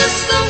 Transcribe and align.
là 0.00 0.49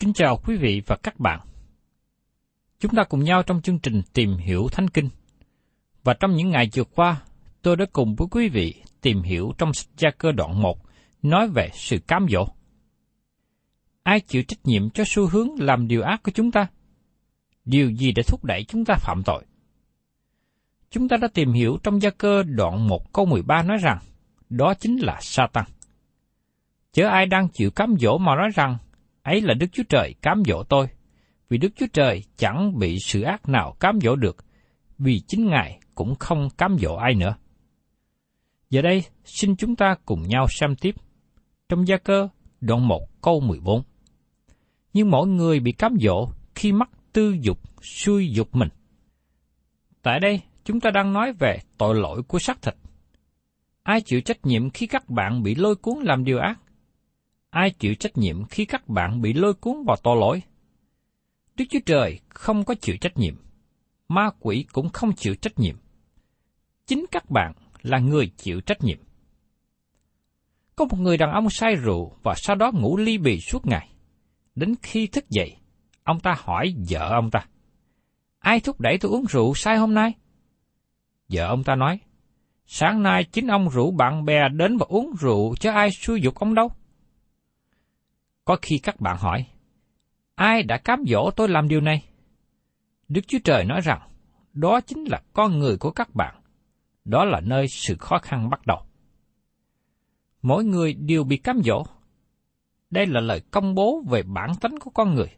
Kính 0.00 0.12
chào 0.12 0.40
quý 0.46 0.56
vị 0.56 0.82
và 0.86 0.96
các 1.02 1.20
bạn. 1.20 1.40
Chúng 2.78 2.94
ta 2.96 3.04
cùng 3.08 3.24
nhau 3.24 3.42
trong 3.42 3.62
chương 3.62 3.78
trình 3.78 4.02
tìm 4.12 4.36
hiểu 4.36 4.68
Thánh 4.72 4.88
Kinh. 4.88 5.08
Và 6.04 6.14
trong 6.14 6.34
những 6.34 6.50
ngày 6.50 6.70
vừa 6.74 6.84
qua, 6.84 7.22
tôi 7.62 7.76
đã 7.76 7.84
cùng 7.92 8.14
với 8.14 8.28
quý 8.30 8.48
vị 8.48 8.82
tìm 9.00 9.22
hiểu 9.22 9.52
trong 9.58 9.74
sách 9.74 9.88
gia 9.96 10.10
cơ 10.18 10.32
đoạn 10.32 10.62
1 10.62 10.78
nói 11.22 11.48
về 11.48 11.70
sự 11.74 11.98
cám 12.06 12.26
dỗ. 12.30 12.48
Ai 14.02 14.20
chịu 14.20 14.42
trách 14.42 14.58
nhiệm 14.64 14.90
cho 14.90 15.04
xu 15.06 15.26
hướng 15.26 15.48
làm 15.58 15.88
điều 15.88 16.02
ác 16.02 16.22
của 16.22 16.32
chúng 16.34 16.50
ta? 16.50 16.66
Điều 17.64 17.90
gì 17.90 18.12
để 18.12 18.22
thúc 18.22 18.44
đẩy 18.44 18.64
chúng 18.64 18.84
ta 18.84 18.94
phạm 18.94 19.22
tội? 19.26 19.44
Chúng 20.90 21.08
ta 21.08 21.16
đã 21.16 21.28
tìm 21.34 21.52
hiểu 21.52 21.78
trong 21.82 22.02
gia 22.02 22.10
cơ 22.10 22.42
đoạn 22.42 22.88
1 22.88 23.12
câu 23.12 23.26
13 23.26 23.62
nói 23.62 23.76
rằng, 23.82 23.98
đó 24.50 24.74
chính 24.74 24.96
là 24.96 25.18
Satan. 25.20 25.64
Chớ 26.92 27.08
ai 27.08 27.26
đang 27.26 27.48
chịu 27.48 27.70
cám 27.70 27.94
dỗ 28.00 28.18
mà 28.18 28.36
nói 28.36 28.48
rằng, 28.54 28.76
ấy 29.28 29.40
là 29.40 29.54
Đức 29.54 29.66
Chúa 29.72 29.82
Trời 29.88 30.14
cám 30.22 30.42
dỗ 30.46 30.62
tôi, 30.62 30.86
vì 31.48 31.58
Đức 31.58 31.68
Chúa 31.76 31.86
Trời 31.92 32.24
chẳng 32.36 32.78
bị 32.78 32.98
sự 33.00 33.22
ác 33.22 33.48
nào 33.48 33.76
cám 33.80 33.98
dỗ 34.02 34.16
được, 34.16 34.36
vì 34.98 35.20
chính 35.20 35.46
Ngài 35.46 35.80
cũng 35.94 36.14
không 36.14 36.48
cám 36.58 36.76
dỗ 36.78 36.94
ai 36.94 37.14
nữa. 37.14 37.34
Giờ 38.70 38.82
đây, 38.82 39.04
xin 39.24 39.56
chúng 39.56 39.76
ta 39.76 39.94
cùng 40.04 40.22
nhau 40.28 40.46
xem 40.50 40.76
tiếp. 40.76 40.94
Trong 41.68 41.88
gia 41.88 41.96
cơ, 41.96 42.28
đoạn 42.60 42.88
1 42.88 43.22
câu 43.22 43.40
14. 43.40 43.82
Nhưng 44.92 45.10
mỗi 45.10 45.26
người 45.26 45.60
bị 45.60 45.72
cám 45.72 45.96
dỗ 46.00 46.28
khi 46.54 46.72
mắc 46.72 46.90
tư 47.12 47.36
dục, 47.40 47.58
suy 47.82 48.32
dục 48.32 48.48
mình. 48.52 48.68
Tại 50.02 50.20
đây, 50.20 50.40
chúng 50.64 50.80
ta 50.80 50.90
đang 50.90 51.12
nói 51.12 51.32
về 51.32 51.58
tội 51.78 51.94
lỗi 51.94 52.22
của 52.22 52.38
xác 52.38 52.62
thịt. 52.62 52.74
Ai 53.82 54.00
chịu 54.00 54.20
trách 54.20 54.46
nhiệm 54.46 54.70
khi 54.70 54.86
các 54.86 55.10
bạn 55.10 55.42
bị 55.42 55.54
lôi 55.54 55.76
cuốn 55.76 55.98
làm 56.02 56.24
điều 56.24 56.38
ác? 56.38 56.60
Ai 57.50 57.70
chịu 57.70 57.94
trách 57.94 58.18
nhiệm 58.18 58.44
khi 58.44 58.64
các 58.64 58.88
bạn 58.88 59.20
bị 59.20 59.32
lôi 59.32 59.54
cuốn 59.54 59.84
vào 59.86 59.96
tội 60.02 60.16
lỗi? 60.16 60.42
Đức 61.56 61.64
Chúa 61.70 61.78
Trời 61.86 62.20
không 62.28 62.64
có 62.64 62.74
chịu 62.74 62.96
trách 63.00 63.16
nhiệm. 63.16 63.34
Ma 64.08 64.30
quỷ 64.40 64.64
cũng 64.72 64.88
không 64.88 65.12
chịu 65.12 65.34
trách 65.34 65.58
nhiệm. 65.58 65.76
Chính 66.86 67.06
các 67.10 67.30
bạn 67.30 67.52
là 67.82 67.98
người 67.98 68.30
chịu 68.36 68.60
trách 68.60 68.84
nhiệm. 68.84 68.98
Có 70.76 70.84
một 70.84 70.98
người 71.00 71.16
đàn 71.16 71.32
ông 71.32 71.50
say 71.50 71.74
rượu 71.74 72.12
và 72.22 72.34
sau 72.36 72.56
đó 72.56 72.70
ngủ 72.74 72.96
ly 72.96 73.18
bì 73.18 73.40
suốt 73.40 73.66
ngày. 73.66 73.88
Đến 74.54 74.74
khi 74.82 75.06
thức 75.06 75.30
dậy, 75.30 75.56
ông 76.04 76.20
ta 76.20 76.36
hỏi 76.38 76.74
vợ 76.90 77.08
ông 77.10 77.30
ta. 77.30 77.46
Ai 78.38 78.60
thúc 78.60 78.80
đẩy 78.80 78.98
tôi 78.98 79.12
uống 79.12 79.24
rượu 79.28 79.54
say 79.54 79.76
hôm 79.76 79.94
nay? 79.94 80.12
Vợ 81.28 81.46
ông 81.46 81.64
ta 81.64 81.74
nói, 81.74 82.00
sáng 82.66 83.02
nay 83.02 83.24
chính 83.24 83.46
ông 83.46 83.68
rủ 83.68 83.90
bạn 83.90 84.24
bè 84.24 84.48
đến 84.48 84.76
và 84.76 84.86
uống 84.88 85.12
rượu 85.20 85.54
chứ 85.60 85.70
ai 85.70 85.90
xui 85.90 86.20
dục 86.20 86.34
ông 86.34 86.54
đâu. 86.54 86.70
Có 88.48 88.56
khi 88.62 88.78
các 88.78 89.00
bạn 89.00 89.16
hỏi, 89.18 89.46
ai 90.34 90.62
đã 90.62 90.78
cám 90.78 91.04
dỗ 91.08 91.30
tôi 91.36 91.48
làm 91.48 91.68
điều 91.68 91.80
này? 91.80 92.04
Đức 93.08 93.20
Chúa 93.26 93.38
Trời 93.44 93.64
nói 93.64 93.80
rằng, 93.80 94.00
đó 94.52 94.80
chính 94.80 95.04
là 95.04 95.22
con 95.32 95.58
người 95.58 95.76
của 95.76 95.90
các 95.90 96.14
bạn. 96.14 96.42
Đó 97.04 97.24
là 97.24 97.40
nơi 97.40 97.66
sự 97.68 97.96
khó 98.00 98.18
khăn 98.18 98.50
bắt 98.50 98.66
đầu. 98.66 98.78
Mỗi 100.42 100.64
người 100.64 100.94
đều 100.94 101.24
bị 101.24 101.36
cám 101.36 101.60
dỗ. 101.64 101.82
Đây 102.90 103.06
là 103.06 103.20
lời 103.20 103.40
công 103.50 103.74
bố 103.74 104.02
về 104.10 104.22
bản 104.22 104.50
tính 104.60 104.78
của 104.78 104.90
con 104.90 105.14
người. 105.14 105.30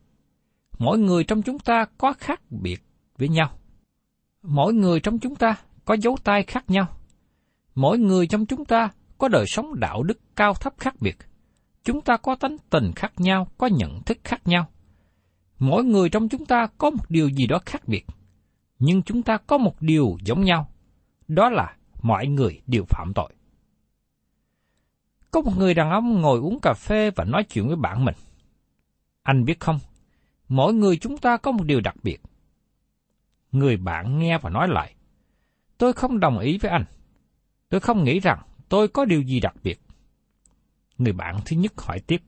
Mỗi 0.78 0.98
người 0.98 1.24
trong 1.24 1.42
chúng 1.42 1.58
ta 1.58 1.84
có 1.98 2.12
khác 2.18 2.40
biệt 2.50 2.82
với 3.18 3.28
nhau. 3.28 3.58
Mỗi 4.42 4.74
người 4.74 5.00
trong 5.00 5.18
chúng 5.18 5.34
ta 5.34 5.56
có 5.84 5.96
dấu 6.00 6.16
tay 6.24 6.42
khác 6.42 6.70
nhau. 6.70 6.86
Mỗi 7.74 7.98
người 7.98 8.26
trong 8.26 8.46
chúng 8.46 8.64
ta 8.64 8.90
có 9.18 9.28
đời 9.28 9.44
sống 9.46 9.80
đạo 9.80 10.02
đức 10.02 10.18
cao 10.36 10.54
thấp 10.54 10.74
khác 10.78 10.94
biệt. 11.00 11.16
Chúng 11.84 12.00
ta 12.00 12.16
có 12.16 12.34
tánh 12.34 12.56
tình 12.70 12.92
khác 12.96 13.12
nhau, 13.16 13.48
có 13.58 13.66
nhận 13.66 14.02
thức 14.02 14.18
khác 14.24 14.40
nhau. 14.44 14.66
Mỗi 15.58 15.84
người 15.84 16.08
trong 16.08 16.28
chúng 16.28 16.46
ta 16.46 16.66
có 16.78 16.90
một 16.90 17.04
điều 17.08 17.28
gì 17.28 17.46
đó 17.46 17.60
khác 17.66 17.88
biệt, 17.88 18.06
nhưng 18.78 19.02
chúng 19.02 19.22
ta 19.22 19.36
có 19.36 19.58
một 19.58 19.74
điều 19.80 20.16
giống 20.24 20.44
nhau, 20.44 20.70
đó 21.28 21.50
là 21.50 21.76
mọi 22.02 22.26
người 22.26 22.60
đều 22.66 22.84
phạm 22.88 23.12
tội. 23.14 23.32
Có 25.30 25.40
một 25.40 25.52
người 25.56 25.74
đàn 25.74 25.90
ông 25.90 26.20
ngồi 26.20 26.38
uống 26.38 26.60
cà 26.60 26.74
phê 26.74 27.10
và 27.10 27.24
nói 27.24 27.44
chuyện 27.44 27.66
với 27.66 27.76
bạn 27.76 28.04
mình. 28.04 28.14
Anh 29.22 29.44
biết 29.44 29.60
không, 29.60 29.78
mỗi 30.48 30.74
người 30.74 30.96
chúng 30.96 31.18
ta 31.18 31.36
có 31.36 31.52
một 31.52 31.64
điều 31.64 31.80
đặc 31.80 31.96
biệt. 32.02 32.22
Người 33.52 33.76
bạn 33.76 34.18
nghe 34.18 34.38
và 34.38 34.50
nói 34.50 34.68
lại, 34.68 34.94
tôi 35.78 35.92
không 35.92 36.20
đồng 36.20 36.38
ý 36.38 36.58
với 36.58 36.70
anh. 36.70 36.84
Tôi 37.68 37.80
không 37.80 38.04
nghĩ 38.04 38.20
rằng 38.20 38.38
tôi 38.68 38.88
có 38.88 39.04
điều 39.04 39.22
gì 39.22 39.40
đặc 39.40 39.54
biệt. 39.62 39.80
Người 41.00 41.12
bạn 41.12 41.36
thứ 41.44 41.56
nhất 41.56 41.72
hỏi 41.76 42.00
tiếp, 42.00 42.22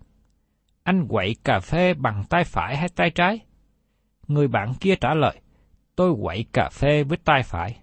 anh 0.82 1.08
quậy 1.08 1.36
cà 1.44 1.60
phê 1.60 1.94
bằng 1.94 2.24
tay 2.28 2.44
phải 2.44 2.76
hay 2.76 2.88
tay 2.88 3.10
trái? 3.10 3.40
Người 4.28 4.48
bạn 4.48 4.74
kia 4.80 4.94
trả 5.00 5.14
lời, 5.14 5.40
tôi 5.96 6.14
quậy 6.22 6.44
cà 6.52 6.70
phê 6.72 7.04
với 7.04 7.18
tay 7.24 7.42
phải. 7.42 7.78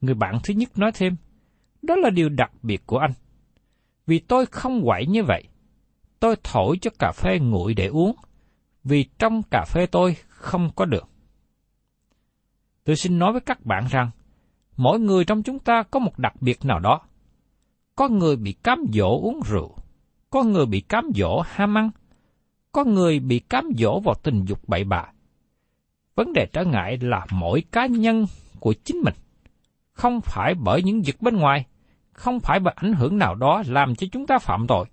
Người 0.00 0.14
bạn 0.14 0.38
thứ 0.44 0.54
nhất 0.54 0.78
nói 0.78 0.90
thêm, 0.94 1.16
đó 1.82 1.96
là 1.96 2.10
điều 2.10 2.28
đặc 2.28 2.50
biệt 2.62 2.86
của 2.86 2.98
anh. 2.98 3.12
Vì 4.06 4.18
tôi 4.18 4.46
không 4.46 4.84
quậy 4.84 5.06
như 5.06 5.24
vậy. 5.24 5.44
Tôi 6.20 6.36
thổi 6.42 6.78
cho 6.80 6.90
cà 6.98 7.12
phê 7.12 7.38
nguội 7.38 7.74
để 7.74 7.86
uống, 7.86 8.16
vì 8.84 9.04
trong 9.18 9.42
cà 9.42 9.64
phê 9.64 9.86
tôi 9.86 10.16
không 10.28 10.70
có 10.76 10.84
được. 10.84 11.08
Tôi 12.84 12.96
xin 12.96 13.18
nói 13.18 13.32
với 13.32 13.40
các 13.40 13.66
bạn 13.66 13.86
rằng, 13.90 14.10
mỗi 14.76 15.00
người 15.00 15.24
trong 15.24 15.42
chúng 15.42 15.58
ta 15.58 15.82
có 15.82 15.98
một 16.00 16.18
đặc 16.18 16.42
biệt 16.42 16.64
nào 16.64 16.78
đó. 16.78 17.00
Có 17.96 18.08
người 18.08 18.36
bị 18.36 18.52
cám 18.52 18.84
dỗ 18.92 19.20
uống 19.22 19.40
rượu, 19.46 19.79
có 20.30 20.42
người 20.42 20.66
bị 20.66 20.80
cám 20.80 21.10
dỗ 21.14 21.40
ham 21.46 21.78
ăn, 21.78 21.90
có 22.72 22.84
người 22.84 23.18
bị 23.18 23.38
cám 23.38 23.70
dỗ 23.78 24.00
vào 24.00 24.14
tình 24.22 24.44
dục 24.44 24.58
bậy 24.66 24.84
bạ. 24.84 25.04
Vấn 26.14 26.32
đề 26.32 26.46
trở 26.52 26.64
ngại 26.64 26.98
là 27.00 27.26
mỗi 27.30 27.62
cá 27.72 27.86
nhân 27.86 28.26
của 28.60 28.74
chính 28.84 28.96
mình, 29.04 29.14
không 29.92 30.20
phải 30.20 30.54
bởi 30.54 30.82
những 30.82 31.02
việc 31.02 31.22
bên 31.22 31.36
ngoài, 31.36 31.66
không 32.12 32.40
phải 32.40 32.60
bởi 32.60 32.74
ảnh 32.76 32.92
hưởng 32.92 33.18
nào 33.18 33.34
đó 33.34 33.62
làm 33.66 33.94
cho 33.94 34.06
chúng 34.12 34.26
ta 34.26 34.38
phạm 34.38 34.66
tội. 34.66 34.86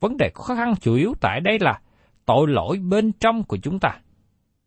Vấn 0.00 0.16
đề 0.16 0.30
khó 0.34 0.54
khăn 0.54 0.74
chủ 0.80 0.94
yếu 0.94 1.14
tại 1.20 1.40
đây 1.40 1.58
là 1.58 1.80
tội 2.26 2.48
lỗi 2.48 2.78
bên 2.78 3.12
trong 3.12 3.42
của 3.42 3.56
chúng 3.56 3.78
ta, 3.78 4.00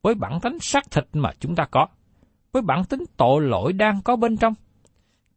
với 0.01 0.15
bản 0.15 0.39
tính 0.39 0.57
xác 0.61 0.91
thịt 0.91 1.07
mà 1.13 1.31
chúng 1.39 1.55
ta 1.55 1.65
có, 1.71 1.87
với 2.51 2.61
bản 2.61 2.85
tính 2.85 3.03
tội 3.17 3.41
lỗi 3.41 3.73
đang 3.73 4.01
có 4.01 4.15
bên 4.15 4.37
trong. 4.37 4.53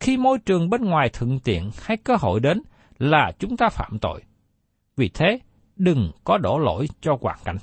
Khi 0.01 0.17
môi 0.17 0.39
trường 0.39 0.71
bên 0.71 0.85
ngoài 0.85 1.09
thuận 1.13 1.39
tiện 1.39 1.71
hay 1.83 1.97
cơ 1.97 2.17
hội 2.21 2.41
đến 2.41 2.63
là 2.99 3.33
chúng 3.39 3.57
ta 3.57 3.69
phạm 3.69 3.99
tội. 3.99 4.23
Vì 4.97 5.09
thế, 5.09 5.39
đừng 5.77 6.11
có 6.25 6.39
đổ 6.39 6.59
lỗi 6.59 6.89
cho 7.01 7.19
hoàn 7.21 7.39
cảnh. 7.45 7.59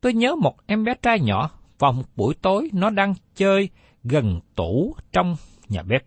Tôi 0.00 0.14
nhớ 0.14 0.34
một 0.34 0.66
em 0.66 0.84
bé 0.84 0.94
trai 1.02 1.20
nhỏ, 1.20 1.50
vào 1.78 1.92
một 1.92 2.04
buổi 2.16 2.34
tối 2.34 2.70
nó 2.72 2.90
đang 2.90 3.14
chơi 3.34 3.68
gần 4.04 4.40
tủ 4.54 4.96
trong 5.12 5.36
nhà 5.68 5.82
bếp. 5.82 6.04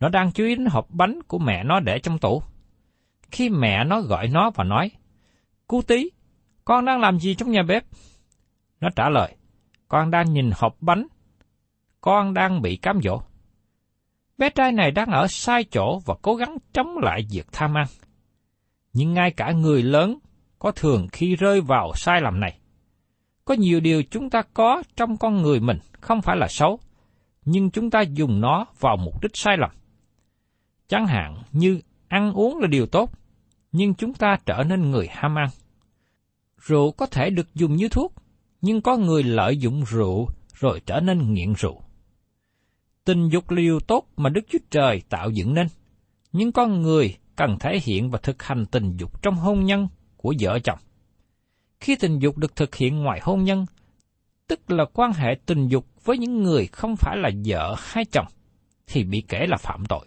Nó 0.00 0.08
đang 0.08 0.32
chú 0.32 0.44
ý 0.44 0.54
đến 0.54 0.66
hộp 0.66 0.90
bánh 0.90 1.22
của 1.28 1.38
mẹ 1.38 1.64
nó 1.64 1.80
để 1.80 1.98
trong 1.98 2.18
tủ. 2.18 2.42
Khi 3.30 3.48
mẹ 3.48 3.84
nó 3.84 4.00
gọi 4.00 4.28
nó 4.28 4.50
và 4.50 4.64
nói, 4.64 4.90
Cú 5.66 5.82
tí, 5.82 6.10
con 6.64 6.84
đang 6.84 7.00
làm 7.00 7.18
gì 7.18 7.34
trong 7.34 7.50
nhà 7.50 7.62
bếp? 7.62 7.84
Nó 8.80 8.88
trả 8.96 9.08
lời, 9.08 9.36
con 9.88 10.10
đang 10.10 10.32
nhìn 10.32 10.50
hộp 10.54 10.76
bánh. 10.80 11.06
Con 12.00 12.34
đang 12.34 12.62
bị 12.62 12.76
cám 12.76 13.00
dỗ. 13.02 13.22
Bé 14.38 14.50
trai 14.50 14.72
này 14.72 14.90
đang 14.90 15.10
ở 15.10 15.26
sai 15.28 15.64
chỗ 15.64 16.00
và 16.06 16.14
cố 16.22 16.34
gắng 16.34 16.56
chống 16.72 16.98
lại 16.98 17.26
việc 17.30 17.46
tham 17.52 17.76
ăn. 17.76 17.86
Nhưng 18.92 19.14
ngay 19.14 19.30
cả 19.30 19.52
người 19.52 19.82
lớn 19.82 20.18
có 20.58 20.72
thường 20.72 21.08
khi 21.12 21.36
rơi 21.36 21.60
vào 21.60 21.92
sai 21.94 22.20
lầm 22.20 22.40
này. 22.40 22.58
Có 23.44 23.54
nhiều 23.54 23.80
điều 23.80 24.02
chúng 24.10 24.30
ta 24.30 24.42
có 24.54 24.82
trong 24.96 25.16
con 25.16 25.42
người 25.42 25.60
mình 25.60 25.78
không 26.00 26.22
phải 26.22 26.36
là 26.36 26.48
xấu, 26.48 26.80
nhưng 27.44 27.70
chúng 27.70 27.90
ta 27.90 28.00
dùng 28.00 28.40
nó 28.40 28.66
vào 28.80 28.96
mục 28.96 29.22
đích 29.22 29.36
sai 29.36 29.56
lầm. 29.56 29.70
Chẳng 30.88 31.06
hạn 31.06 31.42
như 31.52 31.80
ăn 32.08 32.32
uống 32.32 32.58
là 32.58 32.66
điều 32.66 32.86
tốt, 32.86 33.10
nhưng 33.72 33.94
chúng 33.94 34.14
ta 34.14 34.36
trở 34.46 34.64
nên 34.68 34.90
người 34.90 35.06
ham 35.10 35.38
ăn. 35.38 35.48
Rượu 36.56 36.92
có 36.92 37.06
thể 37.06 37.30
được 37.30 37.54
dùng 37.54 37.76
như 37.76 37.88
thuốc, 37.88 38.12
nhưng 38.60 38.80
có 38.82 38.96
người 38.96 39.22
lợi 39.22 39.56
dụng 39.56 39.84
rượu 39.84 40.28
rồi 40.54 40.80
trở 40.86 41.00
nên 41.00 41.34
nghiện 41.34 41.52
rượu. 41.52 41.82
Tình 43.04 43.28
dục 43.28 43.50
là 43.50 43.56
điều 43.56 43.80
tốt 43.80 44.06
mà 44.16 44.30
Đức 44.30 44.40
Chúa 44.48 44.58
Trời 44.70 45.02
tạo 45.08 45.30
dựng 45.30 45.54
nên, 45.54 45.66
nhưng 46.32 46.52
con 46.52 46.82
người 46.82 47.16
cần 47.36 47.58
thể 47.60 47.78
hiện 47.82 48.10
và 48.10 48.18
thực 48.22 48.42
hành 48.42 48.66
tình 48.66 48.96
dục 48.96 49.22
trong 49.22 49.34
hôn 49.34 49.64
nhân 49.64 49.88
của 50.16 50.34
vợ 50.40 50.58
chồng. 50.64 50.78
Khi 51.80 51.96
tình 51.96 52.18
dục 52.18 52.36
được 52.36 52.56
thực 52.56 52.74
hiện 52.74 52.96
ngoài 52.96 53.20
hôn 53.22 53.44
nhân, 53.44 53.66
tức 54.48 54.70
là 54.70 54.84
quan 54.92 55.12
hệ 55.12 55.28
tình 55.46 55.68
dục 55.68 55.86
với 56.04 56.18
những 56.18 56.42
người 56.42 56.66
không 56.66 56.96
phải 56.96 57.16
là 57.16 57.30
vợ 57.44 57.76
hay 57.78 58.04
chồng, 58.04 58.26
thì 58.86 59.04
bị 59.04 59.22
kể 59.28 59.46
là 59.48 59.56
phạm 59.56 59.86
tội. 59.86 60.06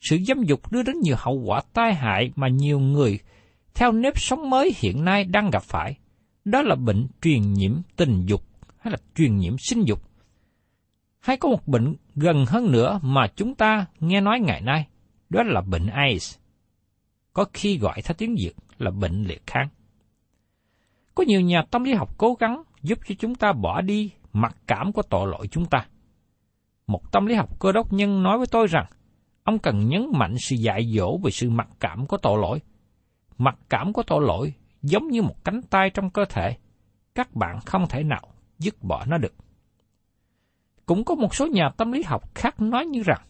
Sự 0.00 0.18
dâm 0.26 0.42
dục 0.42 0.72
đưa 0.72 0.82
đến 0.82 0.96
nhiều 1.00 1.16
hậu 1.18 1.42
quả 1.44 1.60
tai 1.72 1.94
hại 1.94 2.30
mà 2.36 2.48
nhiều 2.48 2.78
người 2.78 3.18
theo 3.74 3.92
nếp 3.92 4.18
sống 4.18 4.50
mới 4.50 4.72
hiện 4.76 5.04
nay 5.04 5.24
đang 5.24 5.50
gặp 5.50 5.62
phải. 5.62 5.98
Đó 6.44 6.62
là 6.62 6.74
bệnh 6.74 7.06
truyền 7.22 7.52
nhiễm 7.52 7.72
tình 7.96 8.26
dục 8.26 8.42
hay 8.78 8.90
là 8.90 8.98
truyền 9.14 9.36
nhiễm 9.36 9.56
sinh 9.58 9.82
dục. 9.86 10.02
Hay 11.20 11.36
có 11.36 11.48
một 11.48 11.68
bệnh 11.68 11.94
gần 12.14 12.44
hơn 12.46 12.72
nữa 12.72 13.00
mà 13.02 13.26
chúng 13.36 13.54
ta 13.54 13.86
nghe 14.00 14.20
nói 14.20 14.40
ngày 14.40 14.60
nay, 14.60 14.86
đó 15.28 15.42
là 15.42 15.60
bệnh 15.60 15.86
AIDS. 15.86 16.36
Có 17.32 17.44
khi 17.52 17.78
gọi 17.78 18.02
theo 18.02 18.14
tiếng 18.18 18.34
Việt 18.38 18.52
là 18.78 18.90
bệnh 18.90 19.24
liệt 19.24 19.42
kháng. 19.46 19.68
Có 21.14 21.24
nhiều 21.26 21.40
nhà 21.40 21.62
tâm 21.70 21.84
lý 21.84 21.94
học 21.94 22.18
cố 22.18 22.34
gắng 22.34 22.62
giúp 22.82 22.98
cho 23.06 23.14
chúng 23.18 23.34
ta 23.34 23.52
bỏ 23.52 23.80
đi 23.80 24.10
mặc 24.32 24.56
cảm 24.66 24.92
của 24.92 25.02
tội 25.02 25.28
lỗi 25.30 25.48
chúng 25.50 25.66
ta. 25.66 25.86
Một 26.86 27.12
tâm 27.12 27.26
lý 27.26 27.34
học 27.34 27.60
cơ 27.60 27.72
đốc 27.72 27.92
nhân 27.92 28.22
nói 28.22 28.38
với 28.38 28.46
tôi 28.46 28.66
rằng, 28.66 28.86
ông 29.42 29.58
cần 29.58 29.88
nhấn 29.88 30.06
mạnh 30.12 30.34
sự 30.38 30.56
dạy 30.56 30.92
dỗ 30.96 31.18
về 31.24 31.30
sự 31.30 31.50
mặc 31.50 31.68
cảm 31.80 32.06
của 32.06 32.16
tội 32.16 32.38
lỗi. 32.42 32.60
Mặc 33.38 33.58
cảm 33.68 33.92
của 33.92 34.02
tội 34.02 34.22
lỗi 34.26 34.54
giống 34.82 35.08
như 35.08 35.22
một 35.22 35.44
cánh 35.44 35.62
tay 35.62 35.90
trong 35.90 36.10
cơ 36.10 36.24
thể, 36.24 36.56
các 37.14 37.34
bạn 37.34 37.60
không 37.60 37.88
thể 37.88 38.02
nào 38.02 38.28
dứt 38.58 38.82
bỏ 38.82 39.04
nó 39.06 39.18
được. 39.18 39.34
Cũng 40.86 41.04
có 41.04 41.14
một 41.14 41.34
số 41.34 41.46
nhà 41.46 41.70
tâm 41.76 41.92
lý 41.92 42.02
học 42.02 42.34
khác 42.34 42.60
nói 42.60 42.86
như 42.86 43.02
rằng, 43.02 43.20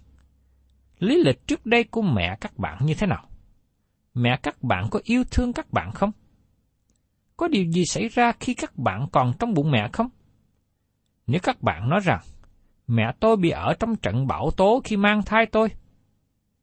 lý 0.99 1.23
lịch 1.23 1.47
trước 1.47 1.67
đây 1.67 1.85
của 1.85 2.03
mẹ 2.03 2.37
các 2.41 2.59
bạn 2.59 2.87
như 2.87 2.95
thế 2.95 3.07
nào? 3.07 3.29
Mẹ 4.15 4.39
các 4.43 4.63
bạn 4.63 4.89
có 4.91 5.01
yêu 5.05 5.25
thương 5.31 5.53
các 5.53 5.73
bạn 5.73 5.93
không? 5.93 6.13
Có 7.37 7.49
điều 7.49 7.65
gì 7.65 7.85
xảy 7.85 8.09
ra 8.09 8.33
khi 8.41 8.55
các 8.55 8.79
bạn 8.79 9.07
còn 9.13 9.33
trong 9.39 9.55
bụng 9.55 9.71
mẹ 9.71 9.89
không? 9.93 10.09
Nếu 11.27 11.41
các 11.43 11.63
bạn 11.63 11.89
nói 11.89 12.01
rằng, 12.05 12.21
mẹ 12.87 13.13
tôi 13.21 13.37
bị 13.37 13.51
ở 13.51 13.75
trong 13.81 13.97
trận 13.97 14.27
bão 14.27 14.51
tố 14.57 14.81
khi 14.85 14.97
mang 14.97 15.23
thai 15.23 15.47
tôi, 15.47 15.69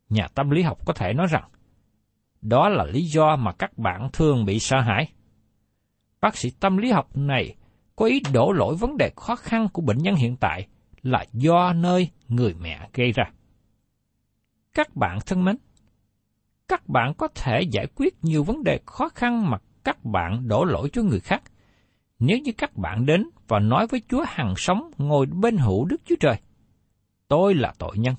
nhà 0.10 0.28
tâm 0.28 0.50
lý 0.50 0.62
học 0.62 0.86
có 0.86 0.94
thể 0.94 1.14
nói 1.14 1.28
rằng, 1.30 1.50
đó 2.42 2.70
là 2.70 2.84
lý 2.84 3.06
do 3.06 3.36
mà 3.36 3.52
các 3.54 3.78
bạn 3.78 4.10
thường 4.14 4.46
bị 4.46 4.60
sợ 4.60 4.80
hãi. 4.80 5.12
Bác 6.22 6.38
sĩ 6.38 6.50
tâm 6.60 6.78
lý 6.78 6.92
học 6.92 7.18
này 7.18 7.56
có 7.96 8.06
ý 8.06 8.22
đổ 8.34 8.52
lỗi 8.52 8.76
vấn 8.76 8.98
đề 8.98 9.12
khó 9.16 9.36
khăn 9.36 9.68
của 9.74 9.82
bệnh 9.82 9.98
nhân 9.98 10.16
hiện 10.16 10.36
tại 10.36 10.68
là 11.02 11.26
do 11.34 11.74
nơi 11.74 12.10
người 12.28 12.54
mẹ 12.54 12.90
gây 12.94 13.12
ra. 13.12 13.24
Các 14.74 14.96
bạn 14.96 15.20
thân 15.26 15.46
mến, 15.46 15.58
các 16.68 16.90
bạn 16.90 17.14
có 17.18 17.28
thể 17.36 17.62
giải 17.72 17.88
quyết 17.96 18.14
nhiều 18.22 18.44
vấn 18.44 18.64
đề 18.64 18.80
khó 18.86 19.10
khăn 19.10 19.50
mà 19.50 19.58
các 19.84 20.06
bạn 20.06 20.48
đổ 20.48 20.64
lỗi 20.64 20.90
cho 20.94 21.02
người 21.02 21.20
khác. 21.20 21.44
Nếu 22.20 22.38
như 22.38 22.52
các 22.58 22.78
bạn 22.78 23.06
đến 23.06 23.30
và 23.48 23.60
nói 23.60 23.88
với 23.88 24.02
Chúa 24.10 24.26
hằng 24.28 24.54
sống 24.58 24.92
ngồi 24.98 25.26
bên 25.26 25.58
hữu 25.58 25.86
Đức 25.86 26.02
Chúa 26.06 26.16
Trời, 26.20 26.36
tôi 27.28 27.54
là 27.54 27.74
tội 27.78 27.98
nhân, 27.98 28.16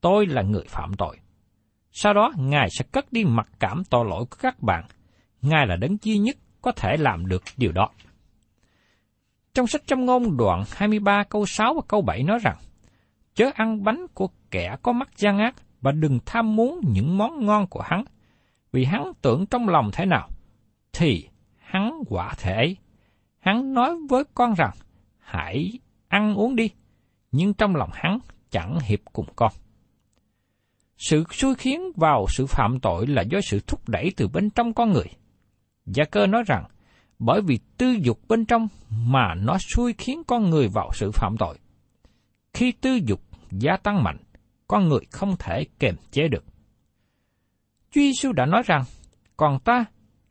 tôi 0.00 0.26
là 0.26 0.42
người 0.42 0.64
phạm 0.68 0.94
tội. 0.94 1.16
Sau 1.92 2.14
đó, 2.14 2.32
Ngài 2.36 2.68
sẽ 2.70 2.84
cất 2.92 3.12
đi 3.12 3.24
mặc 3.24 3.48
cảm 3.58 3.82
tội 3.90 4.04
lỗi 4.08 4.24
của 4.30 4.36
các 4.40 4.62
bạn. 4.62 4.84
Ngài 5.42 5.66
là 5.66 5.76
đấng 5.76 5.96
duy 6.02 6.18
nhất 6.18 6.36
có 6.62 6.72
thể 6.72 6.96
làm 6.96 7.26
được 7.26 7.42
điều 7.56 7.72
đó. 7.72 7.90
Trong 9.54 9.66
sách 9.66 9.86
Châm 9.86 10.04
ngôn 10.04 10.36
đoạn 10.36 10.64
23 10.70 11.24
câu 11.24 11.46
6 11.46 11.74
và 11.74 11.80
câu 11.88 12.02
7 12.02 12.22
nói 12.22 12.38
rằng, 12.42 12.56
Chớ 13.34 13.50
ăn 13.54 13.84
bánh 13.84 14.06
của 14.14 14.28
kẻ 14.50 14.76
có 14.82 14.92
mắt 14.92 15.08
gian 15.16 15.38
ác 15.38 15.54
và 15.80 15.92
đừng 15.92 16.18
tham 16.26 16.56
muốn 16.56 16.80
những 16.84 17.18
món 17.18 17.46
ngon 17.46 17.66
của 17.66 17.82
hắn, 17.82 18.04
vì 18.72 18.84
hắn 18.84 19.12
tưởng 19.22 19.46
trong 19.46 19.68
lòng 19.68 19.90
thế 19.92 20.06
nào, 20.06 20.28
thì 20.92 21.28
hắn 21.58 22.02
quả 22.08 22.34
thể 22.38 22.54
ấy. 22.54 22.76
Hắn 23.38 23.74
nói 23.74 23.96
với 24.08 24.24
con 24.34 24.54
rằng, 24.54 24.70
hãy 25.18 25.72
ăn 26.08 26.34
uống 26.34 26.56
đi, 26.56 26.70
nhưng 27.32 27.54
trong 27.54 27.76
lòng 27.76 27.90
hắn 27.92 28.18
chẳng 28.50 28.78
hiệp 28.80 29.00
cùng 29.12 29.26
con. 29.36 29.52
Sự 30.96 31.24
xui 31.30 31.54
khiến 31.54 31.92
vào 31.96 32.26
sự 32.28 32.46
phạm 32.46 32.80
tội 32.80 33.06
là 33.06 33.22
do 33.22 33.40
sự 33.40 33.60
thúc 33.66 33.88
đẩy 33.88 34.12
từ 34.16 34.28
bên 34.28 34.50
trong 34.50 34.74
con 34.74 34.92
người. 34.92 35.06
Gia 35.86 36.04
cơ 36.04 36.26
nói 36.26 36.42
rằng, 36.46 36.64
bởi 37.18 37.40
vì 37.42 37.58
tư 37.78 37.96
dục 38.02 38.20
bên 38.28 38.44
trong 38.44 38.68
mà 38.90 39.34
nó 39.34 39.56
xui 39.58 39.94
khiến 39.98 40.22
con 40.26 40.50
người 40.50 40.68
vào 40.68 40.90
sự 40.94 41.10
phạm 41.10 41.36
tội. 41.38 41.58
Khi 42.52 42.72
tư 42.72 42.98
dục 43.06 43.20
gia 43.50 43.76
tăng 43.76 44.04
mạnh, 44.04 44.18
con 44.68 44.88
người 44.88 45.00
không 45.10 45.36
thể 45.38 45.66
kềm 45.78 45.94
chế 46.10 46.28
được. 46.28 46.44
Chúa 47.90 48.00
Giêsu 48.00 48.32
đã 48.32 48.46
nói 48.46 48.62
rằng, 48.66 48.84
còn 49.36 49.58
ta, 49.60 49.84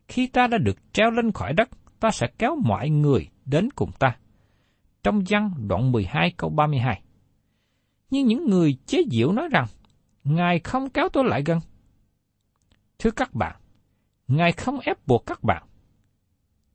khi 0.08 0.26
ta 0.26 0.46
đã 0.46 0.58
được 0.58 0.92
treo 0.92 1.10
lên 1.10 1.32
khỏi 1.32 1.52
đất, 1.52 1.68
ta 2.00 2.10
sẽ 2.10 2.26
kéo 2.38 2.56
mọi 2.64 2.90
người 2.90 3.28
đến 3.44 3.70
cùng 3.70 3.90
ta. 3.98 4.16
Trong 5.02 5.22
văn 5.28 5.50
đoạn 5.66 5.92
12 5.92 6.32
câu 6.36 6.50
32. 6.50 7.02
Nhưng 8.10 8.26
những 8.26 8.50
người 8.50 8.78
chế 8.86 9.02
diệu 9.10 9.32
nói 9.32 9.48
rằng, 9.52 9.66
Ngài 10.24 10.58
không 10.58 10.90
kéo 10.90 11.08
tôi 11.12 11.24
lại 11.24 11.42
gần. 11.46 11.60
Thưa 12.98 13.10
các 13.10 13.34
bạn, 13.34 13.56
Ngài 14.28 14.52
không 14.52 14.80
ép 14.80 15.06
buộc 15.06 15.26
các 15.26 15.42
bạn. 15.42 15.62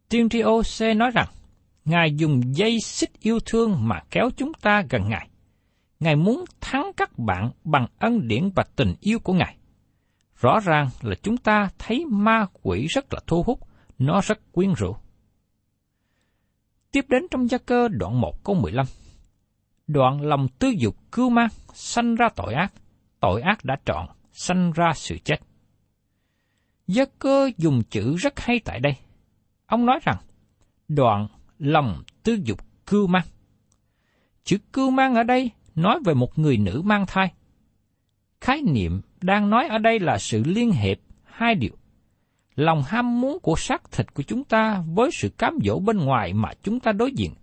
Tiên 0.10 0.30
tri 0.30 0.42
OC 0.44 0.98
nói 0.98 1.12
rằng, 1.14 1.28
Ngài 1.86 2.16
dùng 2.16 2.56
dây 2.56 2.80
xích 2.80 3.20
yêu 3.20 3.40
thương 3.46 3.88
mà 3.88 4.02
kéo 4.10 4.30
chúng 4.38 4.52
ta 4.54 4.84
gần 4.90 5.10
Ngài. 5.10 5.30
Ngài 6.04 6.16
muốn 6.16 6.46
thắng 6.62 6.92
các 6.98 7.20
bạn 7.20 7.52
bằng 7.64 7.88
ân 8.00 8.28
điển 8.28 8.50
và 8.56 8.64
tình 8.76 8.96
yêu 9.00 9.20
của 9.20 9.34
Ngài. 9.34 9.58
Rõ 10.36 10.60
ràng 10.60 10.90
là 11.02 11.16
chúng 11.22 11.38
ta 11.38 11.70
thấy 11.80 12.06
ma 12.06 12.46
quỷ 12.62 12.88
rất 12.88 13.14
là 13.14 13.20
thu 13.28 13.44
hút, 13.44 13.60
nó 14.00 14.22
rất 14.22 14.52
quyến 14.52 14.74
rũ. 14.74 14.96
Tiếp 16.92 17.06
đến 17.10 17.24
trong 17.32 17.48
gia 17.48 17.58
cơ 17.58 17.88
đoạn 17.88 18.22
1 18.22 18.44
câu 18.44 18.56
15. 18.56 18.86
Đoạn 19.88 20.22
lòng 20.22 20.48
tư 20.60 20.74
dục 20.78 20.96
cưu 21.12 21.30
mang, 21.30 21.50
sanh 21.74 22.16
ra 22.16 22.30
tội 22.36 22.54
ác, 22.54 22.74
tội 23.20 23.42
ác 23.42 23.66
đã 23.66 23.76
trọn, 23.86 24.08
sanh 24.32 24.72
ra 24.72 24.92
sự 24.96 25.18
chết. 25.18 25.40
Gia 26.88 27.06
cơ 27.20 27.52
dùng 27.58 27.84
chữ 27.90 28.16
rất 28.16 28.40
hay 28.40 28.60
tại 28.66 28.80
đây. 28.80 28.96
Ông 29.66 29.86
nói 29.86 30.00
rằng, 30.04 30.18
đoạn 30.88 31.28
lòng 31.58 32.04
tư 32.24 32.38
dục 32.44 32.60
cưu 32.86 33.08
mang. 33.08 33.26
Chữ 34.44 34.58
cưu 34.74 34.92
mang 34.92 35.16
ở 35.16 35.24
đây 35.24 35.52
nói 35.76 36.00
về 36.06 36.14
một 36.14 36.40
người 36.40 36.58
nữ 36.58 36.82
mang 36.86 37.06
thai. 37.08 37.34
Khái 38.42 38.62
niệm 38.62 39.02
đang 39.22 39.50
nói 39.50 39.68
ở 39.68 39.78
đây 39.78 40.00
là 40.00 40.18
sự 40.18 40.44
liên 40.46 40.72
hệ 40.72 40.96
hai 41.24 41.56
điều. 41.56 41.78
Lòng 42.56 42.84
ham 42.88 43.22
muốn 43.22 43.40
của 43.40 43.56
xác 43.58 43.92
thịt 43.92 44.14
của 44.14 44.24
chúng 44.24 44.44
ta 44.44 44.84
với 44.94 45.10
sự 45.14 45.30
cám 45.30 45.58
dỗ 45.64 45.80
bên 45.80 45.98
ngoài 45.98 46.34
mà 46.34 46.50
chúng 46.64 46.80
ta 46.80 46.92
đối 46.92 47.12
diện. 47.12 47.34